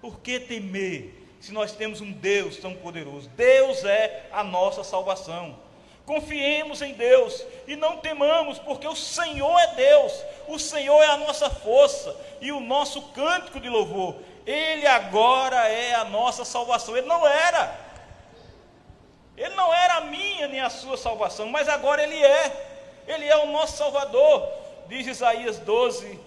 Por 0.00 0.20
que 0.20 0.40
temer? 0.40 1.22
se 1.42 1.52
nós 1.52 1.72
temos 1.72 2.00
um 2.00 2.12
Deus 2.12 2.56
tão 2.58 2.72
poderoso. 2.72 3.28
Deus 3.30 3.84
é 3.84 4.26
a 4.32 4.44
nossa 4.44 4.84
salvação. 4.84 5.58
Confiemos 6.06 6.80
em 6.82 6.94
Deus 6.94 7.44
e 7.66 7.74
não 7.74 7.96
temamos, 7.96 8.60
porque 8.60 8.86
o 8.86 8.94
Senhor 8.94 9.58
é 9.58 9.74
Deus, 9.74 10.24
o 10.46 10.56
Senhor 10.56 11.02
é 11.02 11.08
a 11.08 11.16
nossa 11.16 11.50
força 11.50 12.14
e 12.40 12.52
o 12.52 12.60
nosso 12.60 13.02
cântico 13.08 13.58
de 13.58 13.68
louvor. 13.68 14.14
Ele 14.46 14.86
agora 14.86 15.68
é 15.68 15.94
a 15.94 16.04
nossa 16.04 16.44
salvação. 16.44 16.96
Ele 16.96 17.08
não 17.08 17.26
era, 17.26 17.76
ele 19.36 19.54
não 19.54 19.72
era 19.72 19.96
a 19.96 20.00
minha 20.02 20.48
nem 20.48 20.60
a 20.60 20.70
sua 20.70 20.96
salvação, 20.96 21.48
mas 21.48 21.68
agora 21.68 22.02
ele 22.02 22.22
é. 22.22 22.68
Ele 23.06 23.24
é 23.26 23.36
o 23.36 23.50
nosso 23.50 23.78
Salvador, 23.78 24.48
diz 24.88 25.06
Isaías 25.08 25.58
12, 25.58 26.18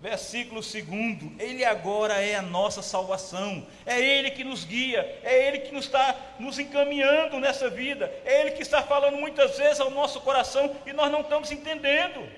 Versículo 0.00 0.60
2: 0.60 1.40
Ele 1.40 1.64
agora 1.64 2.14
é 2.14 2.36
a 2.36 2.42
nossa 2.42 2.82
salvação, 2.82 3.66
é 3.84 4.00
Ele 4.00 4.30
que 4.30 4.44
nos 4.44 4.64
guia, 4.64 5.00
é 5.24 5.48
Ele 5.48 5.58
que 5.58 5.74
nos 5.74 5.86
está 5.86 6.14
nos 6.38 6.56
encaminhando 6.58 7.40
nessa 7.40 7.68
vida, 7.68 8.12
é 8.24 8.42
Ele 8.42 8.52
que 8.52 8.62
está 8.62 8.80
falando 8.80 9.16
muitas 9.16 9.58
vezes 9.58 9.80
ao 9.80 9.90
nosso 9.90 10.20
coração 10.20 10.70
e 10.86 10.92
nós 10.92 11.10
não 11.10 11.22
estamos 11.22 11.50
entendendo. 11.50 12.28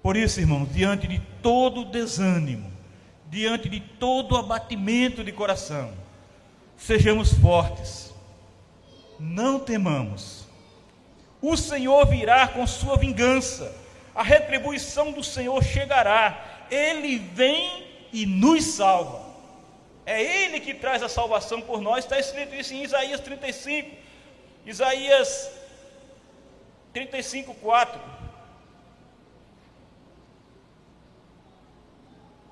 Por 0.00 0.16
isso, 0.16 0.38
irmãos, 0.38 0.72
diante 0.72 1.08
de 1.08 1.20
todo 1.42 1.84
desânimo, 1.84 2.72
diante 3.28 3.68
de 3.68 3.80
todo 3.80 4.36
abatimento 4.36 5.24
de 5.24 5.32
coração, 5.32 5.92
sejamos 6.80 7.34
fortes, 7.34 8.12
não 9.18 9.60
temamos, 9.60 10.46
o 11.42 11.56
Senhor 11.56 12.06
virá 12.06 12.48
com 12.48 12.66
sua 12.66 12.96
vingança. 12.96 13.74
A 14.14 14.22
retribuição 14.22 15.12
do 15.12 15.22
Senhor 15.22 15.62
chegará, 15.62 16.66
Ele 16.70 17.18
vem 17.18 17.86
e 18.12 18.26
nos 18.26 18.64
salva. 18.64 19.30
É 20.04 20.22
Ele 20.22 20.58
que 20.58 20.74
traz 20.74 21.02
a 21.02 21.08
salvação 21.08 21.60
por 21.60 21.80
nós, 21.80 22.04
está 22.04 22.18
escrito 22.18 22.54
isso 22.54 22.74
em 22.74 22.82
Isaías 22.82 23.20
35, 23.20 23.96
Isaías 24.66 25.50
35, 26.92 27.54
4. 27.54 28.00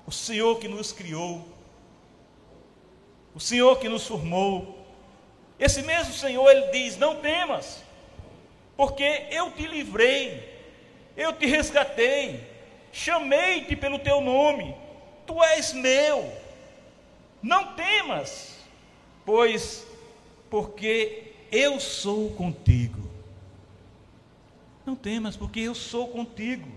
O 0.05 0.11
Senhor 0.11 0.57
que 0.59 0.67
nos 0.67 0.91
criou, 0.91 1.47
o 3.33 3.39
Senhor 3.39 3.79
que 3.79 3.89
nos 3.89 4.05
formou, 4.05 4.85
esse 5.59 5.81
mesmo 5.81 6.13
Senhor, 6.13 6.49
Ele 6.49 6.71
diz: 6.71 6.97
Não 6.97 7.17
temas, 7.17 7.83
porque 8.75 9.27
eu 9.31 9.51
te 9.51 9.67
livrei 9.67 10.59
eu 11.19 11.33
te 11.33 11.45
resgatei, 11.45 12.47
chamei-te 12.93 13.75
pelo 13.75 13.99
teu 13.99 14.21
nome, 14.21 14.73
tu 15.27 15.43
és 15.43 15.73
meu. 15.73 16.31
Não 17.41 17.73
temas, 17.73 18.57
pois 19.25 19.85
porque 20.49 21.33
eu 21.51 21.77
sou 21.77 22.29
contigo. 22.31 23.09
Não 24.85 24.95
temas, 24.95 25.35
porque 25.35 25.59
eu 25.59 25.75
sou 25.75 26.07
contigo. 26.07 26.69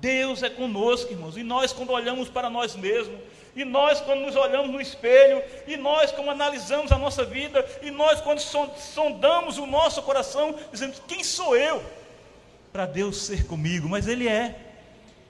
Deus 0.00 0.42
é 0.42 0.50
conosco, 0.50 1.12
irmãos, 1.12 1.36
e 1.36 1.42
nós, 1.42 1.72
quando 1.72 1.90
olhamos 1.90 2.28
para 2.28 2.50
nós 2.50 2.76
mesmos, 2.76 3.18
e 3.54 3.64
nós, 3.64 4.00
quando 4.00 4.20
nos 4.20 4.36
olhamos 4.36 4.70
no 4.70 4.80
espelho, 4.80 5.42
e 5.66 5.76
nós, 5.76 6.12
quando 6.12 6.30
analisamos 6.30 6.92
a 6.92 6.98
nossa 6.98 7.24
vida, 7.24 7.66
e 7.82 7.90
nós, 7.90 8.20
quando 8.20 8.38
sondamos 8.38 9.56
o 9.56 9.66
nosso 9.66 10.02
coração, 10.02 10.54
dizemos: 10.70 11.00
Quem 11.08 11.24
sou 11.24 11.56
eu? 11.56 11.82
para 12.76 12.84
Deus 12.84 13.22
ser 13.22 13.46
comigo, 13.46 13.88
mas 13.88 14.06
Ele 14.06 14.28
é. 14.28 14.54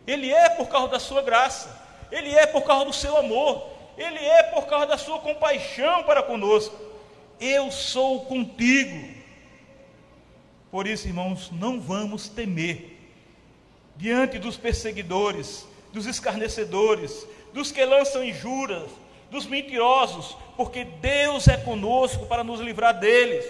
Ele 0.04 0.32
é 0.32 0.48
por 0.48 0.66
causa 0.66 0.88
da 0.88 0.98
sua 0.98 1.22
graça, 1.22 1.80
Ele 2.10 2.34
é 2.34 2.44
por 2.44 2.62
causa 2.62 2.86
do 2.86 2.92
seu 2.92 3.16
amor, 3.16 3.70
Ele 3.96 4.18
é 4.18 4.42
por 4.42 4.66
causa 4.66 4.86
da 4.86 4.98
sua 4.98 5.20
compaixão 5.20 6.02
para 6.02 6.24
conosco. 6.24 6.76
Eu 7.38 7.70
sou 7.70 8.24
contigo. 8.24 9.14
Por 10.72 10.88
isso, 10.88 11.06
irmãos, 11.06 11.52
não 11.52 11.80
vamos 11.80 12.28
temer 12.28 12.95
diante 13.96 14.38
dos 14.38 14.56
perseguidores, 14.56 15.66
dos 15.92 16.06
escarnecedores, 16.06 17.26
dos 17.52 17.72
que 17.72 17.84
lançam 17.84 18.24
injuras, 18.24 18.88
dos 19.30 19.46
mentirosos, 19.46 20.36
porque 20.56 20.84
Deus 20.84 21.48
é 21.48 21.56
conosco 21.56 22.26
para 22.26 22.44
nos 22.44 22.60
livrar 22.60 22.98
deles 22.98 23.44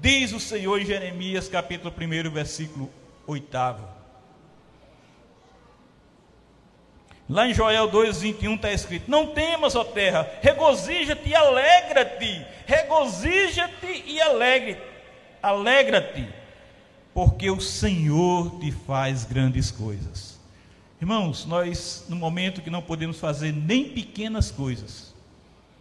diz 0.00 0.32
o 0.32 0.40
Senhor 0.40 0.80
em 0.80 0.84
Jeremias 0.84 1.48
capítulo 1.48 1.92
1, 1.96 2.30
versículo 2.30 2.90
8. 3.26 3.48
Lá 7.28 7.48
em 7.48 7.54
Joel 7.54 7.90
2,21 7.90 8.56
está 8.56 8.72
escrito: 8.72 9.10
Não 9.10 9.28
temas, 9.28 9.74
ó 9.74 9.84
terra, 9.84 10.28
regozija-te 10.42 11.28
e 11.30 11.34
alegra-te, 11.34 12.46
regozija-te 12.66 14.04
e 14.06 14.20
alegre, 14.20 14.76
alegra-te, 15.42 16.28
porque 17.14 17.48
o 17.48 17.60
Senhor 17.60 18.58
te 18.58 18.72
faz 18.72 19.24
grandes 19.24 19.70
coisas. 19.70 20.36
Irmãos, 21.00 21.46
nós, 21.46 22.04
no 22.08 22.16
momento 22.16 22.60
que 22.60 22.70
não 22.70 22.82
podemos 22.82 23.20
fazer 23.20 23.52
nem 23.52 23.88
pequenas 23.88 24.50
coisas, 24.50 25.14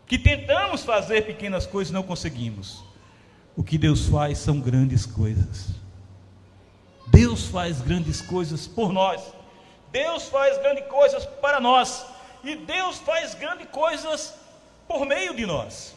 que 0.06 0.20
tentamos 0.20 0.84
fazer 0.84 1.26
pequenas 1.26 1.66
coisas, 1.66 1.92
não 1.92 2.04
conseguimos. 2.04 2.84
O 3.56 3.64
que 3.64 3.80
Deus 3.80 4.06
faz 4.08 4.38
são 4.38 4.60
grandes 4.60 5.08
coisas. 5.08 5.70
Deus 7.08 7.48
faz 7.48 7.82
grandes 7.82 8.22
coisas 8.22 8.68
por 8.68 8.94
nós. 8.94 9.22
Deus 9.92 10.28
faz 10.28 10.60
grandes 10.60 10.86
coisas 10.86 11.26
para 11.26 11.60
nós. 11.60 12.06
E 12.44 12.56
Deus 12.56 12.98
faz 13.00 13.34
grandes 13.34 13.68
coisas 13.70 14.36
por 14.88 15.06
meio 15.06 15.36
de 15.36 15.46
nós. 15.46 15.96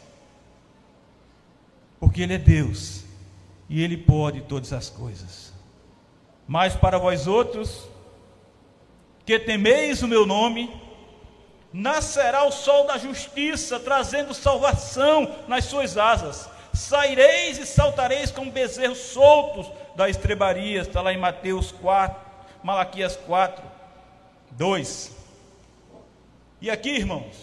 Porque 1.99 2.21
Ele 2.21 2.33
é 2.33 2.37
Deus 2.39 3.06
e 3.69 3.83
Ele 3.83 3.97
pode 3.97 4.41
todas 4.41 4.71
as 4.73 4.89
coisas. 4.89 5.53
Mas 6.47 6.75
para 6.75 6.97
vós 6.97 7.27
outros, 7.27 7.87
que 9.25 9.37
temeis 9.37 10.01
o 10.01 10.07
meu 10.07 10.25
nome, 10.25 10.73
nascerá 11.73 12.45
o 12.45 12.51
sol 12.51 12.87
da 12.87 12.97
justiça, 12.97 13.79
trazendo 13.79 14.33
salvação 14.33 15.35
nas 15.47 15.65
suas 15.65 15.97
asas. 15.97 16.49
Saireis 16.73 17.57
e 17.57 17.65
saltareis 17.65 18.31
como 18.31 18.51
bezerros 18.51 18.99
soltos 18.99 19.69
da 19.95 20.07
estrebaria, 20.07 20.81
está 20.81 21.01
lá 21.01 21.11
em 21.11 21.17
Mateus 21.17 21.71
4, 21.71 22.17
Malaquias 22.63 23.15
4, 23.15 23.63
2. 24.51 25.11
E 26.61 26.69
aqui, 26.69 26.91
irmãos, 26.91 27.35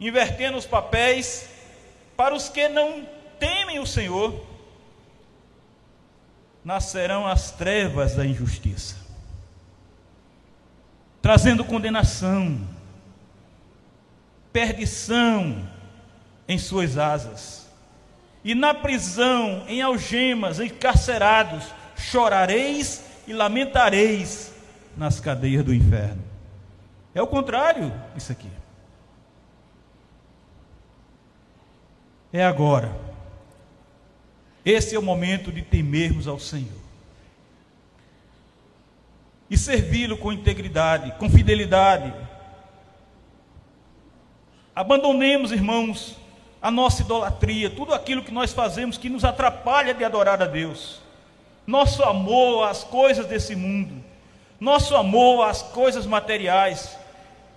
invertendo 0.00 0.58
os 0.58 0.66
papéis, 0.66 1.48
para 2.16 2.34
os 2.34 2.48
que 2.48 2.68
não 2.68 3.06
temem 3.38 3.78
o 3.78 3.86
Senhor, 3.86 4.47
nascerão 6.68 7.26
as 7.26 7.50
trevas 7.50 8.14
da 8.14 8.26
injustiça, 8.26 8.94
trazendo 11.22 11.64
condenação, 11.64 12.60
perdição 14.52 15.66
em 16.46 16.58
suas 16.58 16.98
asas, 16.98 17.66
e 18.44 18.54
na 18.54 18.74
prisão, 18.74 19.64
em 19.66 19.80
algemas, 19.80 20.60
encarcerados, 20.60 21.64
chorareis 21.96 23.02
e 23.26 23.32
lamentareis 23.32 24.52
nas 24.94 25.18
cadeias 25.18 25.64
do 25.64 25.72
inferno. 25.72 26.22
É 27.14 27.22
o 27.22 27.26
contrário, 27.26 27.90
isso 28.14 28.30
aqui. 28.30 28.50
É 32.30 32.44
agora. 32.44 33.07
Esse 34.68 34.94
é 34.94 34.98
o 34.98 35.02
momento 35.02 35.50
de 35.50 35.62
temermos 35.62 36.28
ao 36.28 36.38
Senhor. 36.38 36.82
E 39.48 39.56
servi-lo 39.56 40.18
com 40.18 40.30
integridade, 40.30 41.10
com 41.12 41.30
fidelidade. 41.30 42.12
Abandonemos, 44.76 45.52
irmãos, 45.52 46.18
a 46.60 46.70
nossa 46.70 47.00
idolatria, 47.00 47.70
tudo 47.70 47.94
aquilo 47.94 48.22
que 48.22 48.30
nós 48.30 48.52
fazemos 48.52 48.98
que 48.98 49.08
nos 49.08 49.24
atrapalha 49.24 49.94
de 49.94 50.04
adorar 50.04 50.42
a 50.42 50.46
Deus. 50.46 51.00
Nosso 51.66 52.02
amor 52.02 52.68
às 52.68 52.84
coisas 52.84 53.24
desse 53.24 53.56
mundo, 53.56 54.04
nosso 54.60 54.94
amor 54.94 55.48
às 55.48 55.62
coisas 55.62 56.04
materiais, 56.04 56.94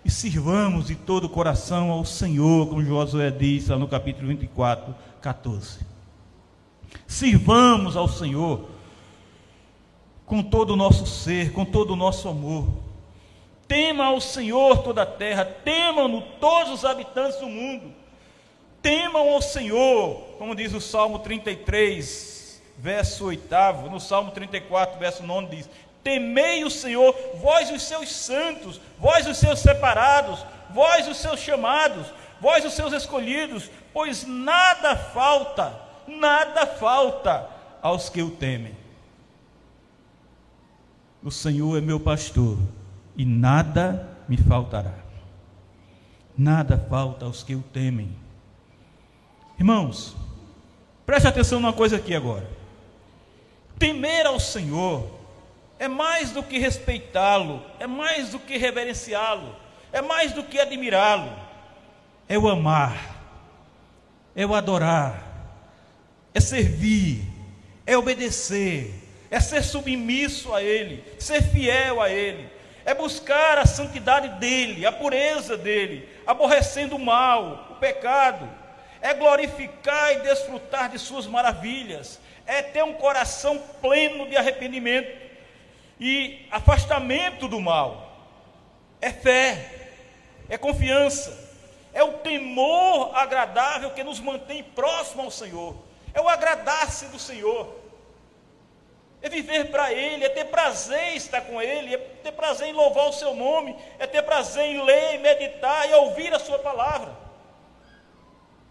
e 0.06 0.10
sirvamos 0.10 0.88
de 0.88 0.96
todo 0.96 1.26
o 1.26 1.30
coração 1.30 1.92
ao 1.92 2.06
Senhor, 2.06 2.70
como 2.70 2.82
Josué 2.82 3.30
diz 3.32 3.68
lá 3.68 3.78
no 3.78 3.90
capítulo 3.90 4.30
24, 4.30 4.96
14. 5.22 5.91
Sirvamos 7.12 7.98
ao 7.98 8.08
Senhor 8.08 8.70
com 10.26 10.42
todo 10.42 10.72
o 10.72 10.76
nosso 10.78 11.06
ser, 11.06 11.52
com 11.52 11.66
todo 11.66 11.92
o 11.92 11.96
nosso 11.98 12.30
amor. 12.30 12.70
Tema 13.68 14.06
ao 14.06 14.22
Senhor 14.22 14.78
toda 14.78 15.02
a 15.02 15.06
terra, 15.06 15.44
temam-no 15.44 16.22
todos 16.40 16.72
os 16.72 16.86
habitantes 16.86 17.38
do 17.38 17.48
mundo. 17.48 17.94
Temam 18.82 19.30
ao 19.30 19.42
Senhor, 19.42 20.22
como 20.38 20.56
diz 20.56 20.74
o 20.74 20.80
Salmo 20.80 21.20
33, 21.20 22.62
verso 22.78 23.26
8, 23.26 23.46
no 23.92 24.00
Salmo 24.00 24.32
34, 24.32 24.98
verso 24.98 25.22
9 25.22 25.54
diz: 25.54 25.70
Temei 26.02 26.64
o 26.64 26.72
Senhor, 26.72 27.14
vós 27.42 27.70
os 27.72 27.84
seus 27.84 28.10
santos, 28.10 28.80
vós 28.98 29.28
os 29.28 29.36
seus 29.36 29.60
separados, 29.60 30.46
vós 30.70 31.10
os 31.10 31.18
seus 31.18 31.42
chamados, 31.42 32.08
vós 32.40 32.64
os 32.64 32.72
seus 32.72 32.94
escolhidos, 32.94 33.70
pois 33.92 34.26
nada 34.26 34.96
falta, 34.96 35.78
nada 36.08 36.66
falta 36.66 37.48
aos 37.82 38.10
que 38.10 38.22
o 38.22 38.32
temem. 38.32 38.76
O 41.24 41.32
Senhor 41.32 41.78
é 41.78 41.82
meu 41.82 42.00
pastor 42.00 42.58
e 43.16 43.26
nada 43.26 44.18
me 44.28 44.38
faltará. 44.38 44.94
Nada 46.38 46.78
falta 46.90 47.26
aos 47.26 47.44
que 47.44 47.56
o 47.56 47.62
temem. 47.62 48.16
Irmãos, 49.60 50.16
preste 51.06 51.28
atenção 51.28 51.60
numa 51.60 51.74
coisa 51.74 51.98
aqui 51.98 52.16
agora. 52.16 52.50
Temer 53.78 54.26
ao 54.26 54.40
Senhor 54.40 55.08
é 55.78 55.88
mais 55.88 56.32
do 56.32 56.44
que 56.44 56.58
respeitá-lo, 56.58 57.62
é 57.80 57.88
mais 57.88 58.30
do 58.30 58.40
que 58.40 58.58
reverenciá-lo, 58.58 59.56
é 59.92 60.02
mais 60.02 60.32
do 60.32 60.44
que 60.44 60.60
admirá-lo, 60.60 61.32
é 62.30 62.38
o 62.38 62.48
amar, 62.48 63.16
é 64.36 64.46
o 64.46 64.54
adorar, 64.54 65.31
é 66.34 66.40
servir, 66.40 67.22
é 67.86 67.98
obedecer, 67.98 68.94
é 69.30 69.40
ser 69.40 69.64
submisso 69.64 70.54
a 70.54 70.62
Ele, 70.62 71.04
ser 71.20 71.42
fiel 71.42 72.02
a 72.02 72.10
Ele, 72.10 72.48
é 72.86 72.94
buscar 72.94 73.58
a 73.58 73.66
santidade 73.66 74.40
dEle, 74.40 74.86
a 74.86 74.92
pureza 74.92 75.58
dEle, 75.58 76.08
aborrecendo 76.26 76.96
o 76.96 77.00
mal, 77.00 77.70
o 77.72 77.76
pecado, 77.76 78.50
é 79.02 79.14
glorificar 79.14 80.14
e 80.14 80.22
desfrutar 80.22 80.90
de 80.90 81.00
Suas 81.00 81.26
maravilhas, 81.26 82.20
é 82.46 82.62
ter 82.62 82.84
um 82.84 82.94
coração 82.94 83.58
pleno 83.82 84.28
de 84.28 84.36
arrependimento, 84.36 85.22
e 86.02 86.48
afastamento 86.50 87.48
do 87.48 87.62
mal. 87.62 88.12
É 89.00 89.12
fé, 89.12 89.90
é 90.50 90.58
confiança, 90.58 91.52
é 91.94 92.04
o 92.04 92.14
temor 92.14 93.16
agradável 93.16 93.92
que 93.92 94.04
nos 94.04 94.20
mantém 94.20 94.64
próximo 94.64 95.22
ao 95.22 95.32
Senhor, 95.32 95.76
é 96.14 96.22
o 96.22 96.30
agradar-se 96.30 97.08
do 97.08 97.20
Senhor, 97.20 97.82
é 99.22 99.30
viver 99.30 99.70
para 99.70 99.94
Ele, 99.94 100.26
é 100.26 100.30
ter 100.30 100.46
prazer 100.46 101.14
em 101.14 101.16
estar 101.16 101.42
com 101.42 101.62
Ele, 101.62 101.94
é 101.94 101.98
ter 101.98 102.32
prazer 102.32 102.70
em 102.70 102.74
louvar 102.74 103.10
o 103.10 103.14
Seu 103.14 103.36
nome, 103.36 103.76
é 104.00 104.08
ter 104.08 104.24
prazer 104.24 104.66
em 104.66 104.84
ler, 104.84 105.20
meditar 105.20 105.88
e 105.90 105.94
ouvir 105.94 106.34
a 106.34 106.40
Sua 106.40 106.58
palavra. 106.60 107.16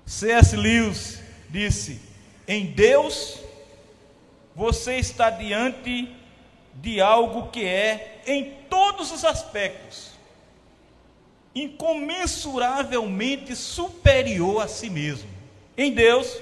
C.S. 0.04 0.56
Lewis 0.56 1.22
disse: 1.48 2.00
Em 2.48 2.66
Deus 2.66 3.38
você 4.54 4.96
está 4.96 5.30
diante 5.30 6.14
de 6.74 7.00
algo 7.00 7.50
que 7.50 7.64
é, 7.64 8.20
em 8.26 8.56
todos 8.68 9.12
os 9.12 9.24
aspectos, 9.24 10.10
incomensuravelmente 11.54 13.54
superior 13.54 14.62
a 14.62 14.68
si 14.68 14.90
mesmo. 14.90 15.30
Em 15.76 15.92
Deus, 15.92 16.36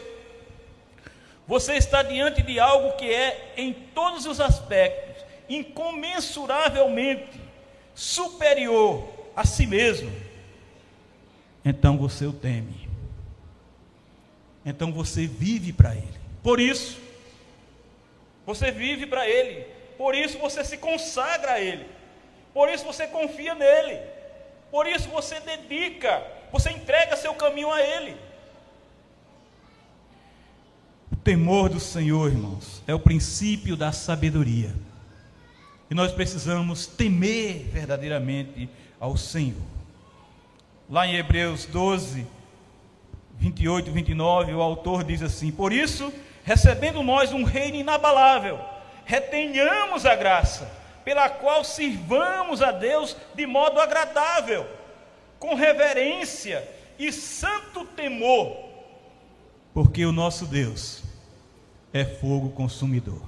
você 1.49 1.75
está 1.75 2.05
diante 2.05 2.43
de 2.43 2.61
algo 2.61 2.97
que 2.97 3.13
é, 3.13 3.55
em 3.57 3.73
todos 3.73 4.25
os 4.27 4.41
aspectos, 4.41 5.25
incomensuravelmente 5.49 7.41
superior 7.95 9.09
a 9.35 9.45
si 9.45 9.67
mesmo. 9.67 10.13
Então 11.65 11.99
você 11.99 12.25
o 12.27 12.33
teme. 12.33 12.89
Então 14.65 14.93
você 14.93 15.27
vive 15.27 15.73
para 15.73 15.97
Ele. 15.97 16.19
Por 16.43 16.61
isso, 16.61 17.01
você 18.47 18.71
vive 18.71 19.07
para 19.07 19.29
Ele 19.29 19.79
por 19.99 20.15
isso 20.15 20.39
você 20.39 20.65
se 20.65 20.79
consagra 20.79 21.55
a 21.55 21.61
Ele. 21.61 21.85
Por 22.55 22.71
isso 22.71 22.85
você 22.85 23.09
confia 23.09 23.55
nele. 23.57 24.01
Por 24.71 24.87
isso 24.87 25.09
você 25.09 25.41
dedica, 25.41 26.23
você 26.53 26.71
entrega 26.71 27.17
seu 27.17 27.35
caminho 27.35 27.71
a 27.73 27.83
Ele. 27.83 28.17
O 31.11 31.17
temor 31.29 31.69
do 31.69 31.79
Senhor, 31.79 32.33
irmãos, 32.33 32.83
é 32.87 32.95
o 32.95 32.99
princípio 32.99 33.77
da 33.77 33.93
sabedoria. 33.93 34.75
E 35.91 35.95
nós 35.95 36.11
precisamos 36.11 36.87
temer 36.87 37.69
verdadeiramente 37.71 38.67
ao 38.99 39.15
Senhor. 39.15 39.61
Lá 40.89 41.07
em 41.07 41.17
Hebreus 41.17 41.67
12, 41.67 42.27
28 43.39 43.91
e 43.91 43.93
29, 43.93 44.55
o 44.55 44.63
autor 44.63 45.05
diz 45.05 45.21
assim: 45.21 45.51
Por 45.51 45.71
isso, 45.71 46.11
recebendo 46.45 47.03
nós 47.03 47.31
um 47.31 47.45
reino 47.45 47.77
inabalável, 47.77 48.59
retenhamos 49.05 50.07
a 50.07 50.17
graça, 50.17 50.73
pela 51.05 51.29
qual 51.29 51.63
sirvamos 51.63 52.63
a 52.63 52.73
Deus 52.73 53.15
de 53.35 53.47
modo 53.47 53.79
agradável, 53.79 54.67
com 55.39 55.55
reverência 55.55 56.67
e 56.99 57.13
santo 57.13 57.85
temor, 57.85 58.57
porque 59.75 60.07
o 60.07 60.11
nosso 60.11 60.47
Deus 60.47 61.07
é 61.99 62.05
fogo 62.05 62.51
consumidor. 62.51 63.23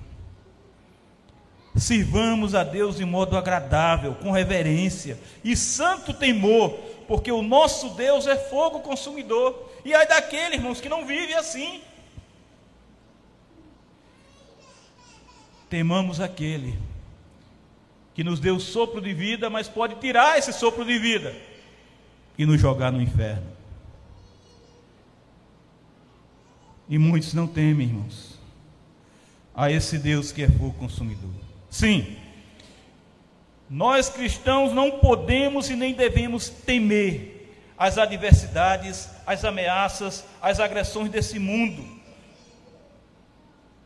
Sirvamos 1.76 2.54
a 2.54 2.64
Deus 2.64 2.96
de 2.96 3.04
modo 3.04 3.36
agradável, 3.36 4.14
com 4.14 4.32
reverência 4.32 5.18
e 5.44 5.56
santo 5.56 6.12
temor, 6.12 6.70
porque 7.06 7.30
o 7.30 7.42
nosso 7.42 7.90
Deus 7.90 8.26
é 8.26 8.36
fogo 8.36 8.80
consumidor. 8.80 9.70
E 9.84 9.94
aí 9.94 10.06
daquele, 10.06 10.56
irmãos, 10.56 10.80
que 10.80 10.88
não 10.88 11.06
vive 11.06 11.32
assim, 11.34 11.80
temamos 15.68 16.20
aquele 16.20 16.76
que 18.12 18.24
nos 18.24 18.40
deu 18.40 18.58
sopro 18.58 19.00
de 19.00 19.14
vida, 19.14 19.48
mas 19.48 19.68
pode 19.68 19.94
tirar 19.94 20.38
esse 20.38 20.52
sopro 20.52 20.84
de 20.84 20.98
vida 20.98 21.34
e 22.36 22.44
nos 22.44 22.60
jogar 22.60 22.90
no 22.90 23.00
inferno. 23.00 23.46
E 26.88 26.98
muitos 26.98 27.32
não 27.32 27.46
temem, 27.46 27.86
irmãos, 27.86 28.29
a 29.60 29.70
esse 29.70 29.98
Deus 29.98 30.32
que 30.32 30.42
é 30.42 30.48
fogo 30.48 30.72
consumidor. 30.72 31.30
Sim, 31.68 32.16
nós 33.68 34.08
cristãos 34.08 34.72
não 34.72 34.92
podemos 34.92 35.68
e 35.68 35.76
nem 35.76 35.92
devemos 35.92 36.48
temer 36.48 37.54
as 37.76 37.98
adversidades, 37.98 39.10
as 39.26 39.44
ameaças, 39.44 40.24
as 40.40 40.60
agressões 40.60 41.10
desse 41.10 41.38
mundo, 41.38 41.84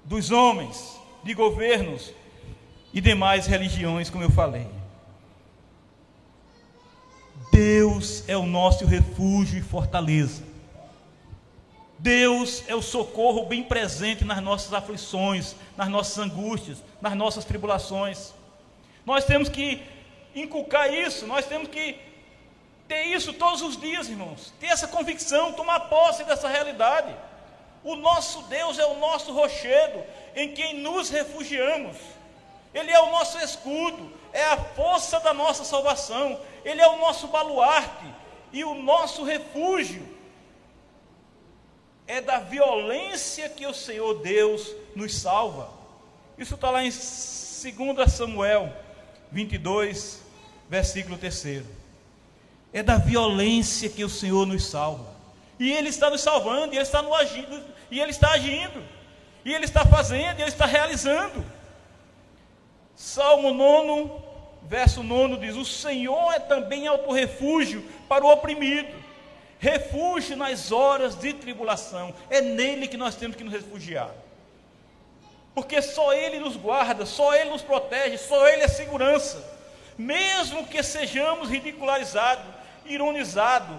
dos 0.04 0.30
homens, 0.30 0.96
de 1.24 1.34
governos 1.34 2.12
e 2.92 3.00
demais 3.00 3.46
religiões, 3.46 4.08
como 4.08 4.22
eu 4.22 4.30
falei. 4.30 4.68
Deus 7.50 8.22
é 8.28 8.37
o 8.37 8.46
nosso 8.46 8.87
refúgio 8.87 9.58
e 9.58 9.62
fortaleza. 9.62 10.44
Deus 12.05 12.62
é 12.69 12.75
o 12.75 12.83
socorro 12.83 13.47
bem 13.47 13.62
presente 13.62 14.27
nas 14.27 14.43
nossas 14.43 14.75
aflições, 14.75 15.57
nas 15.75 15.88
nossas 15.88 16.19
angústias, 16.19 16.85
nas 17.01 17.14
nossas 17.14 17.47
tribulações. 17.47 18.35
Nós 19.07 19.25
temos 19.25 19.49
que 19.49 19.81
inculcar 20.35 20.93
isso, 20.93 21.27
nós 21.27 21.47
temos 21.47 21.69
que 21.69 21.99
ter 22.87 23.05
isso 23.05 23.33
todos 23.33 23.62
os 23.62 23.81
dias, 23.81 24.07
irmãos. 24.11 24.53
Ter 24.61 24.67
essa 24.67 24.87
convicção, 24.87 25.55
tomar 25.55 25.81
posse 25.88 26.25
dessa 26.25 26.47
realidade. 26.47 27.11
O 27.83 27.97
nosso 27.97 28.43
Deus 28.43 28.79
é 28.79 28.85
o 28.85 28.99
nosso 28.99 29.33
rochedo 29.33 30.05
em 30.37 30.53
quem 30.53 30.81
nos 30.81 31.09
refugiamos. 31.09 31.97
Ele 32.75 32.90
é 32.90 33.01
o 33.01 33.12
nosso 33.12 33.38
escudo, 33.38 34.12
é 34.31 34.45
a 34.45 34.59
força 34.59 35.21
da 35.21 35.33
nossa 35.33 35.64
salvação, 35.64 36.38
Ele 36.67 36.83
é 36.83 36.87
o 36.87 36.99
nosso 36.99 37.29
baluarte 37.29 38.05
e 38.53 38.62
o 38.62 38.75
nosso 38.75 39.25
refúgio. 39.25 40.13
É 42.07 42.21
da 42.21 42.38
violência 42.38 43.49
que 43.49 43.67
o 43.67 43.75
Senhor 43.75 44.14
Deus 44.21 44.75
nos 44.95 45.14
salva. 45.14 45.71
Isso 46.37 46.55
está 46.55 46.71
lá 46.71 46.85
em 46.85 46.90
2 46.90 48.12
Samuel 48.12 48.73
22, 49.31 50.23
versículo 50.69 51.17
3. 51.17 51.64
É 52.73 52.83
da 52.83 52.99
violência 52.99 53.88
que 53.88 54.05
o 54.05 54.09
Senhor 54.09 54.47
nos 54.47 54.67
salva. 54.67 55.14
E 55.59 55.73
Ele 55.73 55.88
está 55.88 56.11
nos 56.11 56.21
salvando, 56.21 56.75
e 56.75 56.77
Ele 56.77 56.83
está, 56.83 57.01
no 57.01 57.14
agindo, 57.14 57.62
e 57.90 58.01
Ele 58.01 58.11
está 58.11 58.33
agindo, 58.33 58.83
e 59.45 59.55
Ele 59.55 59.64
está 59.64 59.85
fazendo, 59.87 60.38
e 60.38 60.43
Ele 60.43 60.51
está 60.51 60.67
realizando. 60.67 61.45
Salmo 62.97 63.53
9, 63.53 64.11
verso 64.64 65.03
9 65.03 65.37
diz: 65.37 65.57
O 65.57 65.64
Senhor 65.64 66.33
é 66.33 66.40
também 66.40 66.87
alto 66.87 67.12
refúgio 67.12 67.85
para 68.09 68.25
o 68.25 68.31
oprimido, 68.31 68.88
refúgio 69.70 70.37
nas 70.37 70.70
horas 70.70 71.14
de 71.18 71.33
tribulação. 71.33 72.14
É 72.29 72.40
nele 72.40 72.87
que 72.87 72.96
nós 72.96 73.14
temos 73.14 73.37
que 73.37 73.44
nos 73.44 73.53
refugiar 73.53 74.11
porque 75.55 75.81
só 75.81 76.12
Ele 76.12 76.40
nos 76.40 76.57
guarda, 76.57 77.07
só 77.07 77.35
Ele 77.35 77.50
nos 77.50 77.62
protege, 77.62 78.18
só 78.18 78.46
Ele 78.48 78.64
é 78.64 78.68
segurança. 78.68 79.42
Mesmo 79.96 80.66
que 80.66 80.83
sejamos 80.83 81.48
ridicularizados, 81.48 82.44
ironizados, 82.85 83.77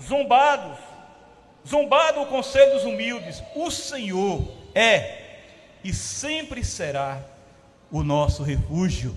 zombados, 0.00 0.78
zombado 1.66 2.22
o 2.22 2.26
conselho 2.26 2.72
dos 2.72 2.84
humildes, 2.84 3.42
o 3.56 3.70
Senhor 3.70 4.46
é 4.74 5.26
e 5.82 5.92
sempre 5.92 6.64
será 6.64 7.20
o 7.90 8.04
nosso 8.04 8.42
refúgio, 8.42 9.16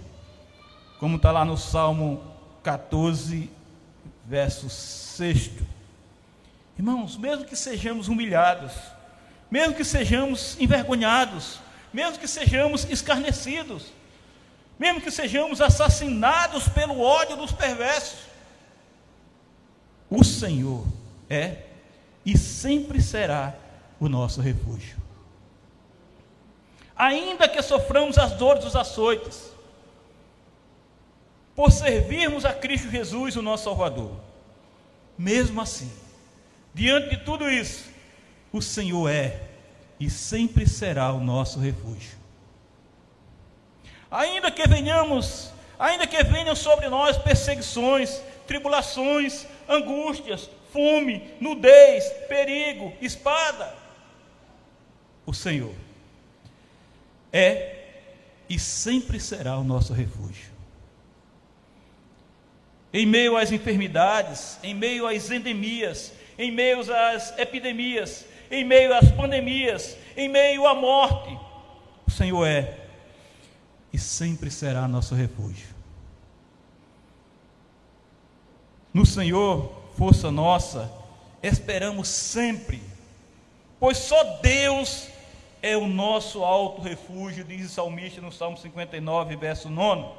como 1.00 1.18
está 1.18 1.32
lá 1.32 1.46
no 1.46 1.58
Salmo 1.58 2.24
14, 2.64 3.50
verso 4.26 4.70
6. 4.70 5.52
Irmãos, 6.82 7.16
mesmo 7.16 7.46
que 7.46 7.56
sejamos 7.56 8.08
humilhados, 8.08 8.74
mesmo 9.52 9.76
que 9.76 9.84
sejamos 9.84 10.60
envergonhados, 10.60 11.60
mesmo 11.94 12.18
que 12.18 12.28
sejamos 12.28 12.86
escarnecidos, 12.86 13.94
mesmo 14.80 15.00
que 15.00 15.12
sejamos 15.12 15.62
assassinados 15.62 16.68
pelo 16.70 17.00
ódio 17.00 17.38
dos 17.38 17.52
perversos, 17.52 18.22
o 20.10 20.24
Senhor 20.24 20.84
é 21.30 21.66
e 22.26 22.36
sempre 22.36 23.00
será 23.00 23.54
o 24.00 24.10
nosso 24.10 24.42
refúgio. 24.42 24.98
Ainda 26.96 27.48
que 27.48 27.62
soframos 27.62 28.18
as 28.18 28.32
dores 28.32 28.64
dos 28.64 28.76
açoites, 28.76 29.52
por 31.56 31.72
servirmos 31.72 32.44
a 32.44 32.52
Cristo 32.52 32.90
Jesus, 32.90 33.36
o 33.36 33.42
nosso 33.44 33.66
Salvador, 33.66 34.20
mesmo 35.16 35.62
assim, 35.62 35.92
diante 36.74 37.10
de 37.10 37.18
tudo 37.18 37.50
isso, 37.50 37.90
o 38.52 38.62
Senhor 38.62 39.10
é 39.10 39.42
e 40.00 40.10
sempre 40.10 40.68
será 40.68 41.12
o 41.14 41.20
nosso 41.20 41.60
refúgio. 41.60 42.18
Ainda 44.10 44.52
que 44.52 44.68
venhamos, 44.68 45.54
ainda 45.80 46.06
que 46.08 46.22
venham 46.24 46.56
sobre 46.56 46.90
nós 46.90 47.18
perseguições, 47.18 48.22
tribulações, 48.48 49.46
angústias, 49.70 50.50
fome, 50.74 51.24
nudez, 51.40 52.04
perigo, 52.28 52.94
espada, 53.02 53.76
o 55.26 55.34
Senhor 55.34 55.74
é 57.32 57.78
e 58.50 58.60
sempre 58.60 59.20
será 59.20 59.58
o 59.58 59.64
nosso 59.64 59.94
refúgio. 59.94 60.52
Em 62.94 63.06
meio 63.06 63.38
às 63.38 63.52
enfermidades, 63.52 64.60
em 64.62 64.74
meio 64.74 65.08
às 65.08 65.32
endemias, 65.32 66.12
em 66.42 66.52
meio 66.52 66.80
às 66.80 67.38
epidemias, 67.38 68.26
em 68.50 68.64
meio 68.64 68.94
às 68.96 69.12
pandemias, 69.12 69.96
em 70.18 70.28
meio 70.28 70.66
à 70.66 70.74
morte. 70.74 71.38
O 72.08 72.12
Senhor 72.12 72.46
é 72.46 72.78
e 73.94 74.00
sempre 74.00 74.50
será 74.50 74.88
nosso 74.88 75.14
refúgio. 75.14 75.70
No 78.92 79.06
Senhor, 79.06 79.72
força 79.98 80.32
nossa, 80.32 80.92
esperamos 81.44 82.08
sempre, 82.08 82.82
pois 83.80 83.98
só 83.98 84.24
Deus 84.42 85.08
é 85.62 85.78
o 85.78 85.88
nosso 85.88 86.44
alto 86.44 86.82
refúgio, 86.82 87.44
diz 87.44 87.68
o 87.68 87.70
salmista 87.70 88.20
no 88.20 88.32
Salmo 88.32 88.58
59, 88.58 89.36
verso 89.36 89.70
9. 89.70 90.10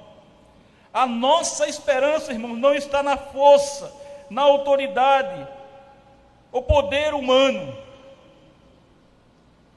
A 0.94 1.04
nossa 1.04 1.66
esperança, 1.66 2.32
irmãos, 2.32 2.58
não 2.58 2.74
está 2.74 3.02
na 3.02 3.16
força, 3.16 3.92
na 4.30 4.42
autoridade, 4.42 5.48
o 6.52 6.60
poder 6.60 7.14
humano, 7.14 7.74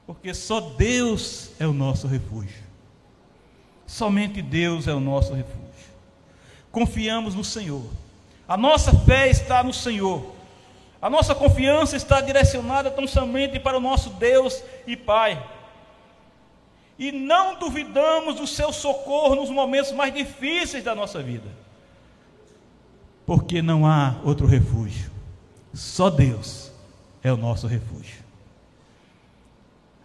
porque 0.06 0.34
só 0.34 0.60
Deus 0.60 1.50
é 1.58 1.66
o 1.66 1.72
nosso 1.72 2.06
refúgio. 2.06 2.64
Somente 3.86 4.42
Deus 4.42 4.86
é 4.86 4.92
o 4.92 5.00
nosso 5.00 5.32
refúgio. 5.32 5.64
Confiamos 6.70 7.34
no 7.34 7.42
Senhor. 7.42 7.82
A 8.46 8.56
nossa 8.56 8.92
fé 8.92 9.28
está 9.28 9.64
no 9.64 9.72
Senhor. 9.72 10.34
A 11.00 11.08
nossa 11.08 11.34
confiança 11.34 11.96
está 11.96 12.20
direcionada 12.20 12.90
tão 12.90 13.06
somente 13.06 13.58
para 13.58 13.78
o 13.78 13.80
nosso 13.80 14.10
Deus 14.10 14.62
e 14.86 14.96
Pai. 14.96 15.42
E 16.98 17.10
não 17.10 17.58
duvidamos 17.58 18.36
do 18.36 18.46
seu 18.46 18.72
socorro 18.72 19.34
nos 19.34 19.50
momentos 19.50 19.92
mais 19.92 20.12
difíceis 20.12 20.84
da 20.84 20.94
nossa 20.94 21.22
vida. 21.22 21.48
Porque 23.24 23.62
não 23.62 23.86
há 23.86 24.16
outro 24.24 24.46
refúgio. 24.46 25.10
Só 25.74 26.08
Deus 26.08 26.65
é 27.26 27.32
o 27.32 27.36
nosso 27.36 27.66
refúgio. 27.66 28.24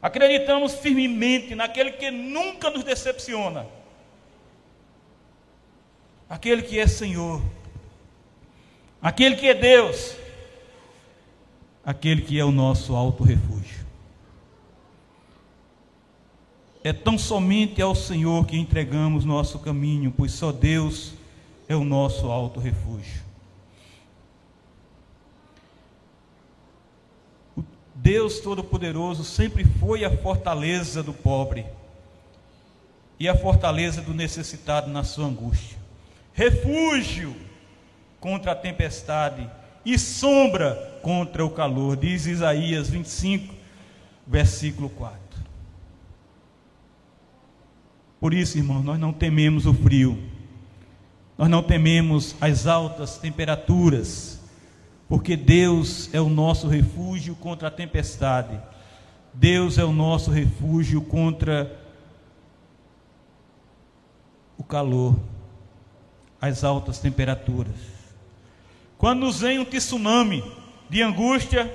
Acreditamos 0.02 0.74
firmemente 0.74 1.54
naquele 1.54 1.92
que 1.92 2.10
nunca 2.10 2.72
nos 2.72 2.84
decepciona, 2.84 3.68
aquele 6.28 6.64
que 6.64 6.80
é 6.80 6.88
Senhor, 6.88 7.40
aquele 9.00 9.36
que 9.36 9.48
é 9.48 9.54
Deus, 9.54 10.16
aquele 11.86 12.24
que 12.24 12.40
é 12.40 12.44
o 12.44 12.52
nosso 12.52 12.96
alto 12.96 13.24
refúgio. 13.24 13.86
É 16.84 16.92
tão 16.92 17.20
somente 17.20 17.80
ao 17.80 17.94
Senhor 17.94 18.48
que 18.48 18.58
entregamos 18.58 19.24
nosso 19.24 19.60
caminho, 19.60 20.12
pois 20.18 20.32
só 20.32 20.52
Deus 20.52 21.14
é 21.70 21.76
o 21.76 21.84
nosso 21.84 22.32
alto 22.32 22.60
refúgio. 22.60 23.31
Deus 28.12 28.42
Todo-Poderoso 28.42 29.24
sempre 29.24 29.64
foi 29.64 30.04
a 30.04 30.18
fortaleza 30.18 31.02
do 31.02 31.14
pobre 31.14 31.66
e 33.18 33.30
a 33.30 33.38
fortaleza 33.38 34.02
do 34.02 34.14
necessitado 34.14 34.92
na 34.92 35.02
sua 35.06 35.28
angústia, 35.28 35.78
refúgio 36.34 37.34
contra 38.20 38.52
a 38.52 38.56
tempestade 38.56 39.50
e 39.86 39.98
sombra 39.98 41.00
contra 41.02 41.46
o 41.46 41.52
calor, 41.52 41.96
diz 41.96 42.26
Isaías 42.26 42.90
25, 42.90 43.54
versículo 44.28 44.90
4. 44.90 45.18
Por 48.20 48.34
isso, 48.34 48.58
irmãos, 48.58 48.84
nós 48.84 49.00
não 49.00 49.14
tememos 49.14 49.66
o 49.66 49.74
frio, 49.74 50.22
nós 51.38 51.50
não 51.50 51.64
tememos 51.64 52.36
as 52.42 52.68
altas 52.68 53.18
temperaturas, 53.18 54.41
porque 55.12 55.36
Deus 55.36 56.10
é 56.14 56.22
o 56.22 56.30
nosso 56.30 56.70
refúgio 56.70 57.36
contra 57.36 57.68
a 57.68 57.72
tempestade, 57.72 58.58
Deus 59.34 59.78
é 59.78 59.84
o 59.84 59.92
nosso 59.92 60.32
refúgio 60.32 61.02
contra 61.02 61.78
o 64.58 64.64
calor, 64.64 65.20
as 66.40 66.64
altas 66.64 67.00
temperaturas. 67.00 67.76
Quando 68.98 69.20
nos 69.20 69.42
vem 69.42 69.60
um 69.60 69.66
tsunami 69.66 70.46
de 70.90 71.02
angústia, 71.02 71.70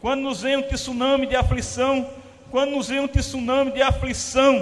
quando 0.00 0.20
nos 0.20 0.42
vem 0.42 0.58
um 0.58 0.62
tsunami 0.62 1.26
de 1.26 1.34
aflição, 1.34 2.08
quando 2.48 2.70
nos 2.70 2.86
vem 2.86 3.00
um 3.00 3.08
tsunami 3.08 3.72
de 3.72 3.82
aflição, 3.82 4.54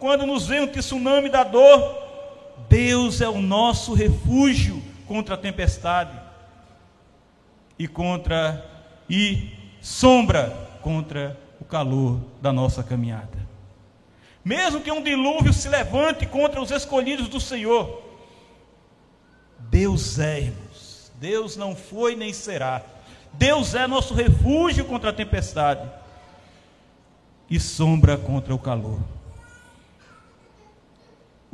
quando 0.00 0.26
nos 0.26 0.48
vem 0.48 0.62
um 0.62 0.66
tsunami 0.66 1.28
da 1.28 1.44
dor, 1.44 2.02
Deus 2.68 3.20
é 3.20 3.28
o 3.28 3.40
nosso 3.40 3.94
refúgio 3.94 4.82
contra 5.06 5.36
a 5.36 5.38
tempestade 5.38 6.23
e 7.78 7.88
contra 7.88 8.64
e 9.08 9.52
sombra 9.80 10.78
contra 10.82 11.38
o 11.60 11.64
calor 11.64 12.20
da 12.40 12.52
nossa 12.52 12.82
caminhada. 12.82 13.44
Mesmo 14.44 14.80
que 14.80 14.92
um 14.92 15.02
dilúvio 15.02 15.52
se 15.52 15.68
levante 15.68 16.26
contra 16.26 16.60
os 16.60 16.70
escolhidos 16.70 17.28
do 17.28 17.40
Senhor, 17.40 18.02
Deus 19.58 20.18
é, 20.18 20.40
irmãos. 20.40 21.12
Deus 21.18 21.56
não 21.56 21.74
foi 21.74 22.14
nem 22.14 22.32
será. 22.32 22.82
Deus 23.32 23.74
é 23.74 23.86
nosso 23.86 24.14
refúgio 24.14 24.84
contra 24.84 25.10
a 25.10 25.12
tempestade 25.12 25.88
e 27.48 27.58
sombra 27.58 28.16
contra 28.16 28.54
o 28.54 28.58
calor 28.58 29.00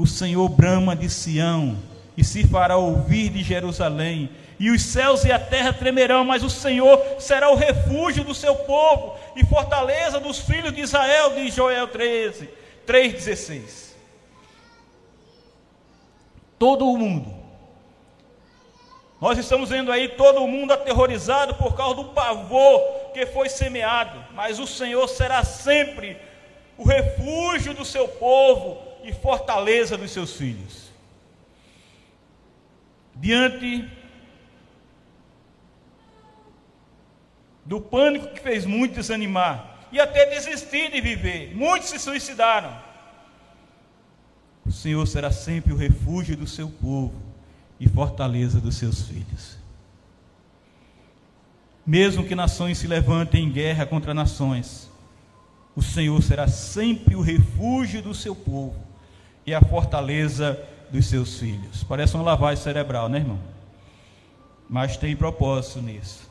o 0.01 0.07
Senhor 0.07 0.49
brama 0.49 0.97
de 0.97 1.11
Sião 1.11 1.77
e 2.17 2.25
se 2.25 2.47
fará 2.47 2.75
ouvir 2.79 3.29
de 3.29 3.43
Jerusalém, 3.43 4.31
e 4.61 4.71
os 4.71 4.83
céus 4.83 5.25
e 5.25 5.33
a 5.33 5.39
terra 5.39 5.73
tremerão, 5.73 6.23
mas 6.23 6.45
o 6.45 6.51
Senhor 6.51 7.03
será 7.19 7.49
o 7.49 7.55
refúgio 7.55 8.23
do 8.23 8.35
seu 8.35 8.55
povo 8.55 9.19
e 9.35 9.43
fortaleza 9.43 10.21
dos 10.21 10.39
filhos 10.41 10.71
de 10.75 10.83
Israel, 10.83 11.31
de 11.31 11.51
Joel 11.51 11.89
13, 11.89 12.47
3,16. 12.87 13.95
Todo 16.59 16.87
o 16.87 16.99
mundo, 16.99 17.35
nós 19.19 19.39
estamos 19.39 19.71
vendo 19.71 19.91
aí 19.91 20.11
todo 20.11 20.45
o 20.45 20.49
mundo 20.49 20.75
aterrorizado 20.75 21.55
por 21.55 21.75
causa 21.75 21.95
do 21.95 22.05
pavor 22.11 22.83
que 23.15 23.25
foi 23.25 23.49
semeado, 23.49 24.23
mas 24.35 24.59
o 24.59 24.67
Senhor 24.67 25.09
será 25.09 25.43
sempre 25.43 26.19
o 26.77 26.85
refúgio 26.85 27.73
do 27.73 27.85
seu 27.87 28.07
povo 28.07 28.77
e 29.05 29.11
fortaleza 29.11 29.97
dos 29.97 30.11
seus 30.11 30.37
filhos. 30.37 30.91
Diante 33.15 34.00
do 37.71 37.81
pânico 37.81 38.35
que 38.35 38.41
fez 38.41 38.67
muitos 38.67 38.97
desanimar 38.97 39.87
e 39.93 40.01
até 40.01 40.27
desistir 40.27 40.91
de 40.91 41.01
viver, 41.01 41.55
muitos 41.55 41.89
se 41.89 42.01
suicidaram. 42.01 42.77
O 44.67 44.73
Senhor 44.73 45.07
será 45.07 45.31
sempre 45.31 45.73
o 45.73 45.77
refúgio 45.77 46.37
do 46.37 46.49
seu 46.49 46.69
povo 46.69 47.15
e 47.79 47.89
fortaleza 47.89 48.61
dos 48.61 48.75
seus 48.75 49.03
filhos. 49.03 49.57
Mesmo 51.87 52.25
que 52.25 52.35
nações 52.35 52.77
se 52.77 52.89
levantem 52.89 53.45
em 53.45 53.53
guerra 53.53 53.87
contra 53.87 54.13
nações, 54.13 54.91
o 55.77 55.81
Senhor 55.81 56.21
será 56.25 56.49
sempre 56.49 57.15
o 57.15 57.21
refúgio 57.21 58.03
do 58.03 58.13
seu 58.13 58.35
povo 58.35 58.75
e 59.47 59.55
a 59.55 59.61
fortaleza 59.61 60.61
dos 60.91 61.07
seus 61.07 61.39
filhos. 61.39 61.85
Parece 61.85 62.17
uma 62.17 62.25
lavagem 62.25 62.65
cerebral, 62.65 63.09
né, 63.09 63.19
irmão? 63.19 63.39
Mas 64.69 64.97
tem 64.97 65.15
propósito 65.15 65.81
nisso. 65.81 66.30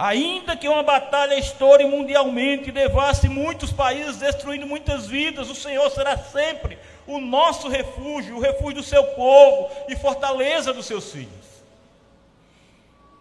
Ainda 0.00 0.56
que 0.56 0.66
uma 0.66 0.82
batalha 0.82 1.38
estoure 1.38 1.84
mundialmente 1.84 2.70
e 2.70 2.72
devasse 2.72 3.28
muitos 3.28 3.70
países, 3.70 4.16
destruindo 4.16 4.66
muitas 4.66 5.06
vidas, 5.06 5.50
o 5.50 5.54
Senhor 5.54 5.90
será 5.90 6.16
sempre 6.16 6.78
o 7.06 7.20
nosso 7.20 7.68
refúgio, 7.68 8.38
o 8.38 8.40
refúgio 8.40 8.76
do 8.76 8.82
seu 8.82 9.04
povo 9.08 9.68
e 9.90 9.96
fortaleza 9.96 10.72
dos 10.72 10.86
seus 10.86 11.12
filhos. 11.12 11.28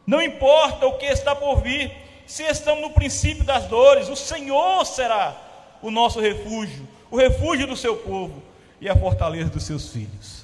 Não 0.07 0.21
importa 0.21 0.87
o 0.87 0.97
que 0.97 1.05
está 1.05 1.35
por 1.35 1.61
vir, 1.61 1.91
se 2.25 2.43
estamos 2.43 2.81
no 2.81 2.91
princípio 2.91 3.43
das 3.43 3.65
dores, 3.65 4.07
o 4.07 4.15
Senhor 4.15 4.85
será 4.85 5.35
o 5.81 5.91
nosso 5.91 6.21
refúgio, 6.21 6.87
o 7.11 7.17
refúgio 7.17 7.67
do 7.67 7.75
seu 7.75 7.97
povo 7.97 8.41
e 8.79 8.87
a 8.87 8.95
fortaleza 8.95 9.49
dos 9.49 9.63
seus 9.63 9.91
filhos. 9.91 10.38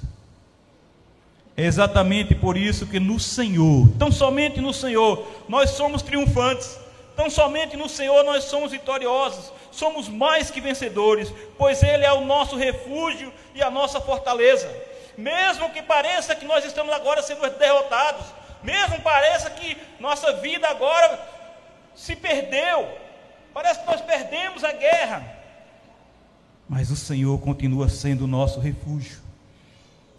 É 1.56 1.64
exatamente 1.64 2.34
por 2.34 2.56
isso 2.56 2.86
que 2.86 3.00
no 3.00 3.18
Senhor, 3.18 3.88
tão 3.98 4.12
somente 4.12 4.60
no 4.60 4.74
Senhor, 4.74 5.26
nós 5.48 5.70
somos 5.70 6.02
triunfantes, 6.02 6.78
tão 7.16 7.30
somente 7.30 7.76
no 7.76 7.88
Senhor 7.88 8.22
nós 8.24 8.44
somos 8.44 8.72
vitoriosos, 8.72 9.50
somos 9.72 10.06
mais 10.06 10.50
que 10.50 10.60
vencedores, 10.60 11.32
pois 11.56 11.82
Ele 11.82 12.04
é 12.04 12.12
o 12.12 12.26
nosso 12.26 12.56
refúgio 12.56 13.32
e 13.54 13.62
a 13.62 13.70
nossa 13.70 14.00
fortaleza. 14.00 14.70
Mesmo 15.16 15.70
que 15.70 15.80
pareça 15.80 16.36
que 16.36 16.44
nós 16.44 16.62
estamos 16.62 16.92
agora 16.92 17.22
sendo 17.22 17.48
derrotados, 17.58 18.26
mesmo 18.62 19.00
pareça 19.00 19.48
que 19.48 19.78
nossa 19.98 20.34
vida 20.34 20.68
agora 20.68 21.18
se 21.94 22.14
perdeu, 22.14 22.86
parece 23.54 23.80
que 23.80 23.86
nós 23.86 24.02
perdemos 24.02 24.62
a 24.62 24.72
guerra, 24.72 25.36
mas 26.68 26.90
o 26.90 26.96
Senhor 26.96 27.38
continua 27.40 27.88
sendo 27.88 28.24
o 28.24 28.26
nosso 28.26 28.60
refúgio, 28.60 29.20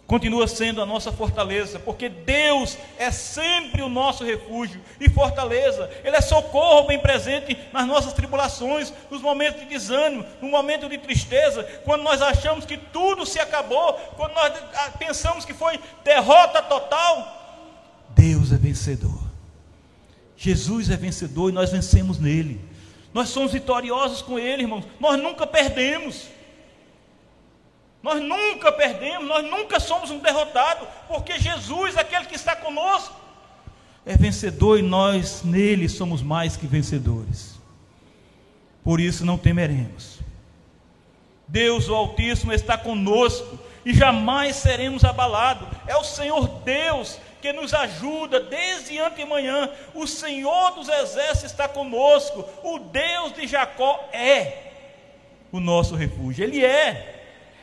continua 0.08 0.48
sendo 0.48 0.80
a 0.80 0.86
nossa 0.86 1.12
fortaleza, 1.12 1.78
porque 1.78 2.08
Deus 2.08 2.78
é 2.98 3.10
sempre 3.10 3.82
o 3.82 3.90
nosso 3.90 4.24
refúgio 4.24 4.80
e 4.98 5.06
fortaleza, 5.06 5.88
Ele 6.02 6.16
é 6.16 6.20
socorro 6.22 6.86
bem 6.86 6.98
presente 6.98 7.56
nas 7.74 7.86
nossas 7.86 8.14
tribulações, 8.14 8.90
nos 9.10 9.20
momentos 9.20 9.60
de 9.60 9.66
desânimo, 9.66 10.24
no 10.40 10.48
momento 10.48 10.88
de 10.88 10.96
tristeza, 10.96 11.62
quando 11.84 12.02
nós 12.04 12.22
achamos 12.22 12.64
que 12.64 12.78
tudo 12.78 13.26
se 13.26 13.38
acabou, 13.38 13.92
quando 14.16 14.32
nós 14.32 14.50
pensamos 14.98 15.44
que 15.44 15.52
foi 15.52 15.78
derrota 16.02 16.62
total. 16.62 18.06
Deus 18.16 18.50
é 18.50 18.56
vencedor, 18.56 19.20
Jesus 20.38 20.88
é 20.88 20.96
vencedor 20.96 21.50
e 21.50 21.52
nós 21.52 21.70
vencemos 21.70 22.18
nele. 22.18 22.58
Nós 23.12 23.28
somos 23.28 23.52
vitoriosos 23.52 24.22
com 24.22 24.38
Ele, 24.38 24.62
irmãos. 24.62 24.84
Nós 24.98 25.20
nunca 25.20 25.46
perdemos. 25.46 26.37
Nós 28.02 28.22
nunca 28.22 28.70
perdemos, 28.70 29.26
nós 29.26 29.44
nunca 29.44 29.80
somos 29.80 30.10
um 30.10 30.18
derrotado, 30.18 30.86
porque 31.08 31.38
Jesus, 31.38 31.96
aquele 31.96 32.26
que 32.26 32.36
está 32.36 32.54
conosco, 32.54 33.14
é 34.06 34.16
vencedor 34.16 34.78
e 34.78 34.82
nós 34.82 35.42
nele 35.42 35.88
somos 35.88 36.22
mais 36.22 36.56
que 36.56 36.66
vencedores. 36.66 37.58
Por 38.82 39.00
isso 39.00 39.24
não 39.24 39.36
temeremos. 39.36 40.18
Deus, 41.46 41.88
o 41.88 41.94
Altíssimo, 41.94 42.52
está 42.52 42.78
conosco 42.78 43.58
e 43.84 43.92
jamais 43.92 44.56
seremos 44.56 45.04
abalados. 45.04 45.68
É 45.86 45.96
o 45.96 46.04
Senhor 46.04 46.46
Deus 46.64 47.18
que 47.40 47.52
nos 47.52 47.74
ajuda 47.74 48.40
desde 48.40 48.98
antemanhã. 48.98 49.70
O 49.94 50.06
Senhor 50.06 50.72
dos 50.72 50.88
exércitos 50.88 51.50
está 51.50 51.68
conosco. 51.68 52.44
O 52.62 52.78
Deus 52.78 53.34
de 53.34 53.46
Jacó 53.46 54.08
é 54.12 54.72
o 55.50 55.60
nosso 55.60 55.94
refúgio. 55.94 56.44
Ele 56.44 56.64
é. 56.64 57.17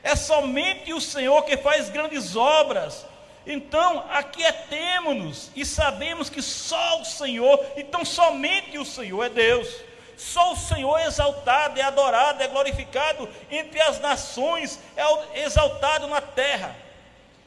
É 0.06 0.16
somente 0.16 0.94
o 0.94 1.02
Senhor 1.02 1.42
que 1.46 1.58
faz 1.58 1.90
grandes 1.90 2.36
obras. 2.36 3.08
Então, 3.44 4.06
aquietemos-nos 4.12 5.50
e 5.56 5.66
sabemos 5.66 6.30
que 6.30 6.44
só 6.44 7.02
o 7.02 7.06
Senhor, 7.06 7.60
então 7.76 8.06
somente 8.06 8.78
o 8.78 8.86
Senhor 8.86 9.24
é 9.24 9.30
Deus. 9.30 9.68
Só 10.16 10.54
o 10.54 10.56
Senhor 10.56 10.96
é 11.00 11.08
exaltado, 11.08 11.80
é 11.80 11.82
adorado, 11.82 12.44
é 12.44 12.48
glorificado 12.48 13.28
entre 13.50 13.82
as 13.82 14.00
nações, 14.00 14.80
é 14.96 15.42
exaltado 15.42 16.06
na 16.06 16.22
terra. 16.22 16.76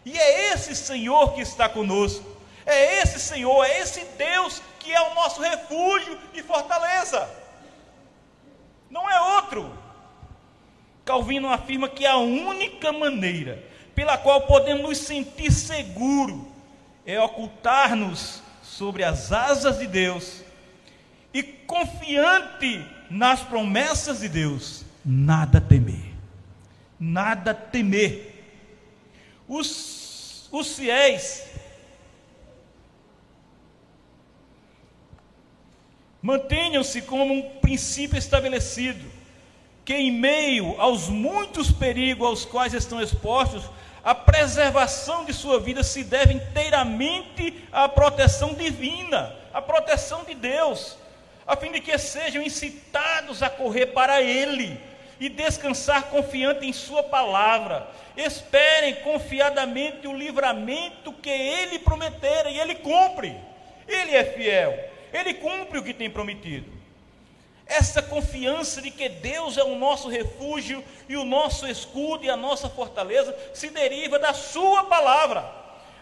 E 0.05 0.19
é 0.19 0.53
esse 0.53 0.75
Senhor 0.75 1.35
que 1.35 1.43
está 1.43 1.69
conosco. 1.69 2.27
É 2.67 3.01
esse 3.01 3.21
Senhor, 3.21 3.65
é 3.65 3.79
esse 3.79 4.05
Deus 4.17 4.61
que 4.81 4.93
é 4.93 5.01
o 5.01 5.15
nosso 5.15 5.41
refúgio 5.41 6.19
e 6.35 6.43
fortaleza. 6.43 7.31
Não 8.91 9.09
é 9.09 9.37
outro. 9.37 9.88
Calvino 11.09 11.49
afirma 11.49 11.89
que 11.89 12.05
a 12.05 12.19
única 12.19 12.93
maneira 12.93 13.65
pela 13.95 14.19
qual 14.19 14.43
podemos 14.43 14.83
nos 14.83 14.99
sentir 14.99 15.51
seguros 15.51 16.39
é 17.07 17.19
ocultar-nos 17.19 18.43
sobre 18.63 19.03
as 19.03 19.33
asas 19.33 19.79
de 19.79 19.87
Deus 19.87 20.45
e 21.33 21.43
confiante 21.43 22.85
nas 23.09 23.41
promessas 23.41 24.21
de 24.21 24.29
Deus, 24.29 24.85
nada 25.03 25.63
temer. 25.63 26.13
Nada 27.01 27.55
temer. 27.55 28.45
Os, 29.49 30.47
os 30.53 30.77
fiéis 30.77 31.49
mantenham-se 36.21 37.01
como 37.01 37.33
um 37.33 37.59
princípio 37.61 38.19
estabelecido 38.19 39.08
que, 39.89 39.95
em 39.95 40.11
meio 40.11 40.79
aos 40.79 41.09
muitos 41.09 41.71
perigos 41.71 42.29
aos 42.29 42.45
quais 42.45 42.75
estão 42.75 43.01
expostos, 43.01 43.63
a 44.05 44.15
preservação 44.15 45.25
de 45.25 45.33
sua 45.33 45.59
vida 45.59 45.83
se 45.83 46.05
deve 46.05 46.35
inteiramente 46.35 47.65
à 47.73 47.89
proteção 47.89 48.53
divina, 48.53 49.35
à 49.51 49.63
proteção 49.63 50.25
de 50.25 50.35
Deus, 50.35 50.99
a 51.47 51.57
fim 51.57 51.73
de 51.73 51.81
que 51.81 51.97
sejam 51.97 52.43
incitados 52.43 53.43
a 53.43 53.49
correr 53.49 53.87
para 53.87 54.21
Ele 54.21 54.79
e 55.19 55.31
descansar 55.31 56.03
confiante 56.11 56.67
em 56.67 56.73
Sua 56.75 57.03
palavra. 57.03 57.89
Esperem 58.15 58.97
confiadamente 58.97 60.07
o 60.07 60.15
livramento 60.15 61.15
que 61.15 61.31
Ele 61.31 61.79
prometera 61.79 62.51
e 62.51 62.61
Ele 62.61 62.75
cumpre. 62.75 63.35
Ele 63.89 64.15
é 64.15 64.23
fiel, 64.23 64.79
Ele 65.15 65.33
cumpre 65.33 65.79
o 65.79 65.83
que 65.83 65.95
tem 65.95 66.11
prometido. 66.11 66.78
Essa 67.69 68.01
confiança 68.01 68.81
de 68.81 68.91
que 68.91 69.11
Deus 69.11 69.59
é 69.59 69.63
o 69.63 69.77
nosso 69.77 70.09
refúgio 70.09 70.83
e 71.07 71.17
o 71.19 71.25
nosso 71.25 71.67
escudo 71.67 72.25
e 72.25 72.31
a 72.31 72.37
nossa 72.37 72.71
fortaleza 72.71 73.37
se 73.53 73.69
deriva 73.69 74.19
da 74.19 74.33
Sua 74.33 74.85
palavra. 74.85 75.45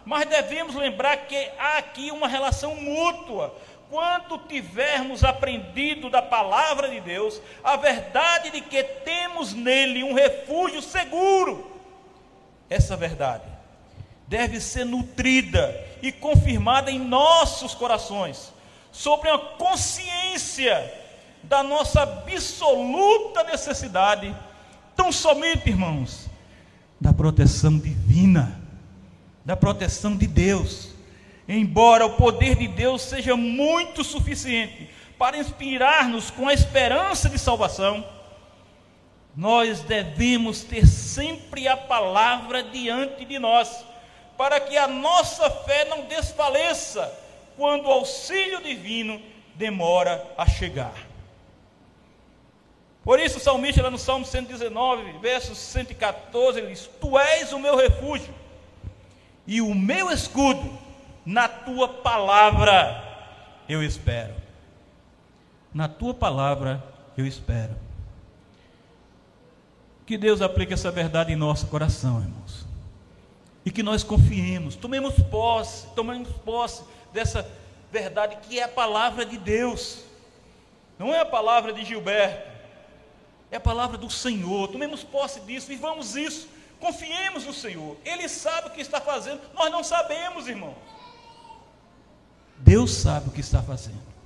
Mas 0.05 0.29
devemos 0.29 0.77
lembrar 0.77 1.17
que 1.27 1.37
há 1.59 1.79
aqui 1.79 2.13
uma 2.13 2.29
relação 2.29 2.77
mútua. 2.77 3.53
Quando 3.91 4.39
tivermos 4.39 5.25
aprendido 5.25 6.09
da 6.09 6.23
palavra 6.23 6.89
de 6.89 7.01
Deus, 7.01 7.41
a 7.65 7.77
verdade 7.77 8.51
de 8.51 8.61
que 8.61 8.83
temos 8.83 9.53
nele 9.53 10.05
um 10.05 10.15
refúgio 10.15 10.81
seguro, 10.81 11.71
essa 12.71 12.97
verdade 12.97 13.45
deve 14.29 14.61
ser 14.61 14.85
nutrida 14.85 15.85
e 16.03 16.13
confirmada 16.13 16.91
em 16.91 16.99
nossos 16.99 17.75
corações, 17.75 18.53
sobre 18.93 19.29
uma 19.29 19.39
consciência 19.39 21.06
da 21.43 21.63
nossa 21.63 22.03
absoluta 22.03 23.45
necessidade, 23.45 24.35
tão 24.95 25.13
somente, 25.13 25.69
irmãos, 25.69 26.29
da 27.01 27.13
proteção 27.13 27.79
divina, 27.79 28.61
da 29.45 29.57
proteção 29.57 30.17
de 30.17 30.27
Deus. 30.27 30.91
Embora 31.49 32.07
o 32.07 32.17
poder 32.17 32.57
de 32.57 32.67
Deus 32.67 33.03
seja 33.03 33.37
muito 33.37 34.03
suficiente 34.03 34.91
para 35.17 35.39
inspirar-nos 35.39 36.31
com 36.31 36.49
a 36.49 36.55
esperança 36.55 37.29
de 37.29 37.39
salvação, 37.39 38.05
nós 39.37 39.81
devemos 39.81 40.63
ter 40.63 40.87
sempre 40.87 41.69
a 41.69 41.77
palavra 41.77 42.63
diante 42.63 43.25
de 43.25 43.39
nós, 43.39 43.85
para 44.37 44.59
que 44.59 44.77
a 44.77 44.89
nossa 44.89 45.49
fé 45.51 45.85
não 45.85 46.07
desfaleça 46.07 47.13
quando 47.57 47.87
o 47.87 47.93
auxílio 47.93 48.63
divino 48.63 49.21
demora 49.55 50.27
a 50.37 50.47
chegar. 50.47 51.06
Por 53.07 53.21
isso, 53.21 53.39
o 53.39 53.41
salmista, 53.41 53.81
lá 53.85 53.89
no 53.89 53.99
Salmo 53.99 54.27
119, 54.27 55.21
versos 55.21 55.57
114, 55.59 56.59
ele 56.59 56.73
diz: 56.73 56.91
Tu 57.01 57.17
és 57.17 57.53
o 57.53 57.59
meu 57.61 57.77
refúgio 57.77 58.35
e 59.47 59.61
o 59.61 59.73
meu 59.73 60.11
escudo, 60.11 60.77
na 61.25 61.47
tua 61.47 61.87
palavra 61.87 63.01
eu 63.69 63.81
espero. 63.81 64.35
Na 65.73 65.87
tua 65.87 66.15
palavra 66.15 66.83
eu 67.17 67.25
espero. 67.25 67.77
Que 70.05 70.19
Deus 70.19 70.43
aplique 70.43 70.75
essa 70.75 70.91
verdade 70.91 71.33
em 71.33 71.37
nosso 71.37 71.69
coração, 71.69 72.21
irmãos. 72.21 72.67
E 73.65 73.71
que 73.71 73.85
nós 73.85 74.03
confiemos, 74.03 74.75
tomemos 74.75 75.15
posse, 75.15 75.87
tomemos 75.95 76.29
posse 76.45 76.83
dessa 77.13 77.49
verdade 77.93 78.37
que 78.43 78.59
é 78.59 78.65
a 78.65 78.69
palavra 78.69 79.25
de 79.25 79.39
Deus. 79.39 80.03
Não 80.99 81.15
é 81.15 81.21
a 81.21 81.27
palavra 81.27 81.73
de 81.73 81.85
Gilberto, 81.85 82.56
é 83.51 83.57
a 83.57 83.61
palavra 83.61 83.97
do 83.97 84.11
Senhor. 84.11 84.69
Tomemos 84.69 85.03
posse 85.03 85.41
disso, 85.41 85.69
vivamos 85.69 86.17
isso. 86.17 86.49
Confiemos 86.81 87.45
no 87.47 87.53
Senhor. 87.53 87.97
Ele 88.05 88.29
sabe 88.29 88.69
o 88.69 88.71
que 88.71 88.81
está 88.81 89.01
fazendo. 89.01 89.41
Nós 89.55 89.71
não 89.71 89.83
sabemos, 89.83 90.47
irmão. 90.47 90.75
Deus 92.59 92.91
sabe 92.91 93.29
o 93.29 93.33
que 93.33 93.41
está 93.41 93.63
fazendo. 93.63 94.17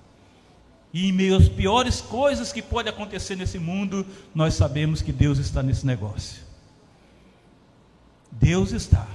E 0.92 1.08
em 1.08 1.12
meio 1.12 1.36
às 1.36 1.48
piores 1.48 2.00
coisas 2.00 2.52
que 2.52 2.62
podem 2.62 2.92
acontecer 2.92 3.36
nesse 3.36 3.58
mundo, 3.58 4.04
nós 4.34 4.54
sabemos 4.54 5.02
que 5.02 5.12
Deus 5.12 5.38
está 5.38 5.62
nesse 5.62 5.86
negócio. 5.86 6.42
Deus 8.32 8.72
está. 8.72 9.06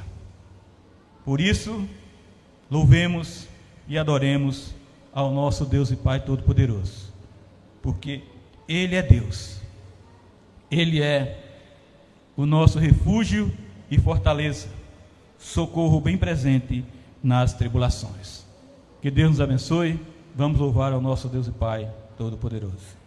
Por 1.26 1.41
isso, 1.41 1.88
louvemos 2.70 3.47
e 3.88 3.97
adoremos 3.97 4.74
ao 5.14 5.32
nosso 5.32 5.66
Deus 5.66 5.91
e 5.91 5.95
Pai 5.95 6.24
Todo-Poderoso. 6.24 7.14
Porque 7.82 8.24
Ele 8.68 8.95
é 8.95 9.01
Deus 9.01 9.64
ele 10.80 11.01
é 11.01 11.39
o 12.36 12.45
nosso 12.45 12.80
refúgio 12.80 13.51
e 13.89 13.97
fortaleza, 13.97 14.67
socorro 15.38 16.01
bem 16.01 16.17
presente 16.17 16.84
nas 17.23 17.53
tribulações. 17.53 18.45
Que 19.01 19.09
Deus 19.09 19.32
nos 19.32 19.41
abençoe. 19.41 19.99
Vamos 20.36 20.59
louvar 20.59 20.91
ao 20.91 20.99
nosso 20.99 21.30
Deus 21.30 21.47
e 21.47 21.51
Pai 21.51 21.89
Todo-Poderoso. 22.17 23.05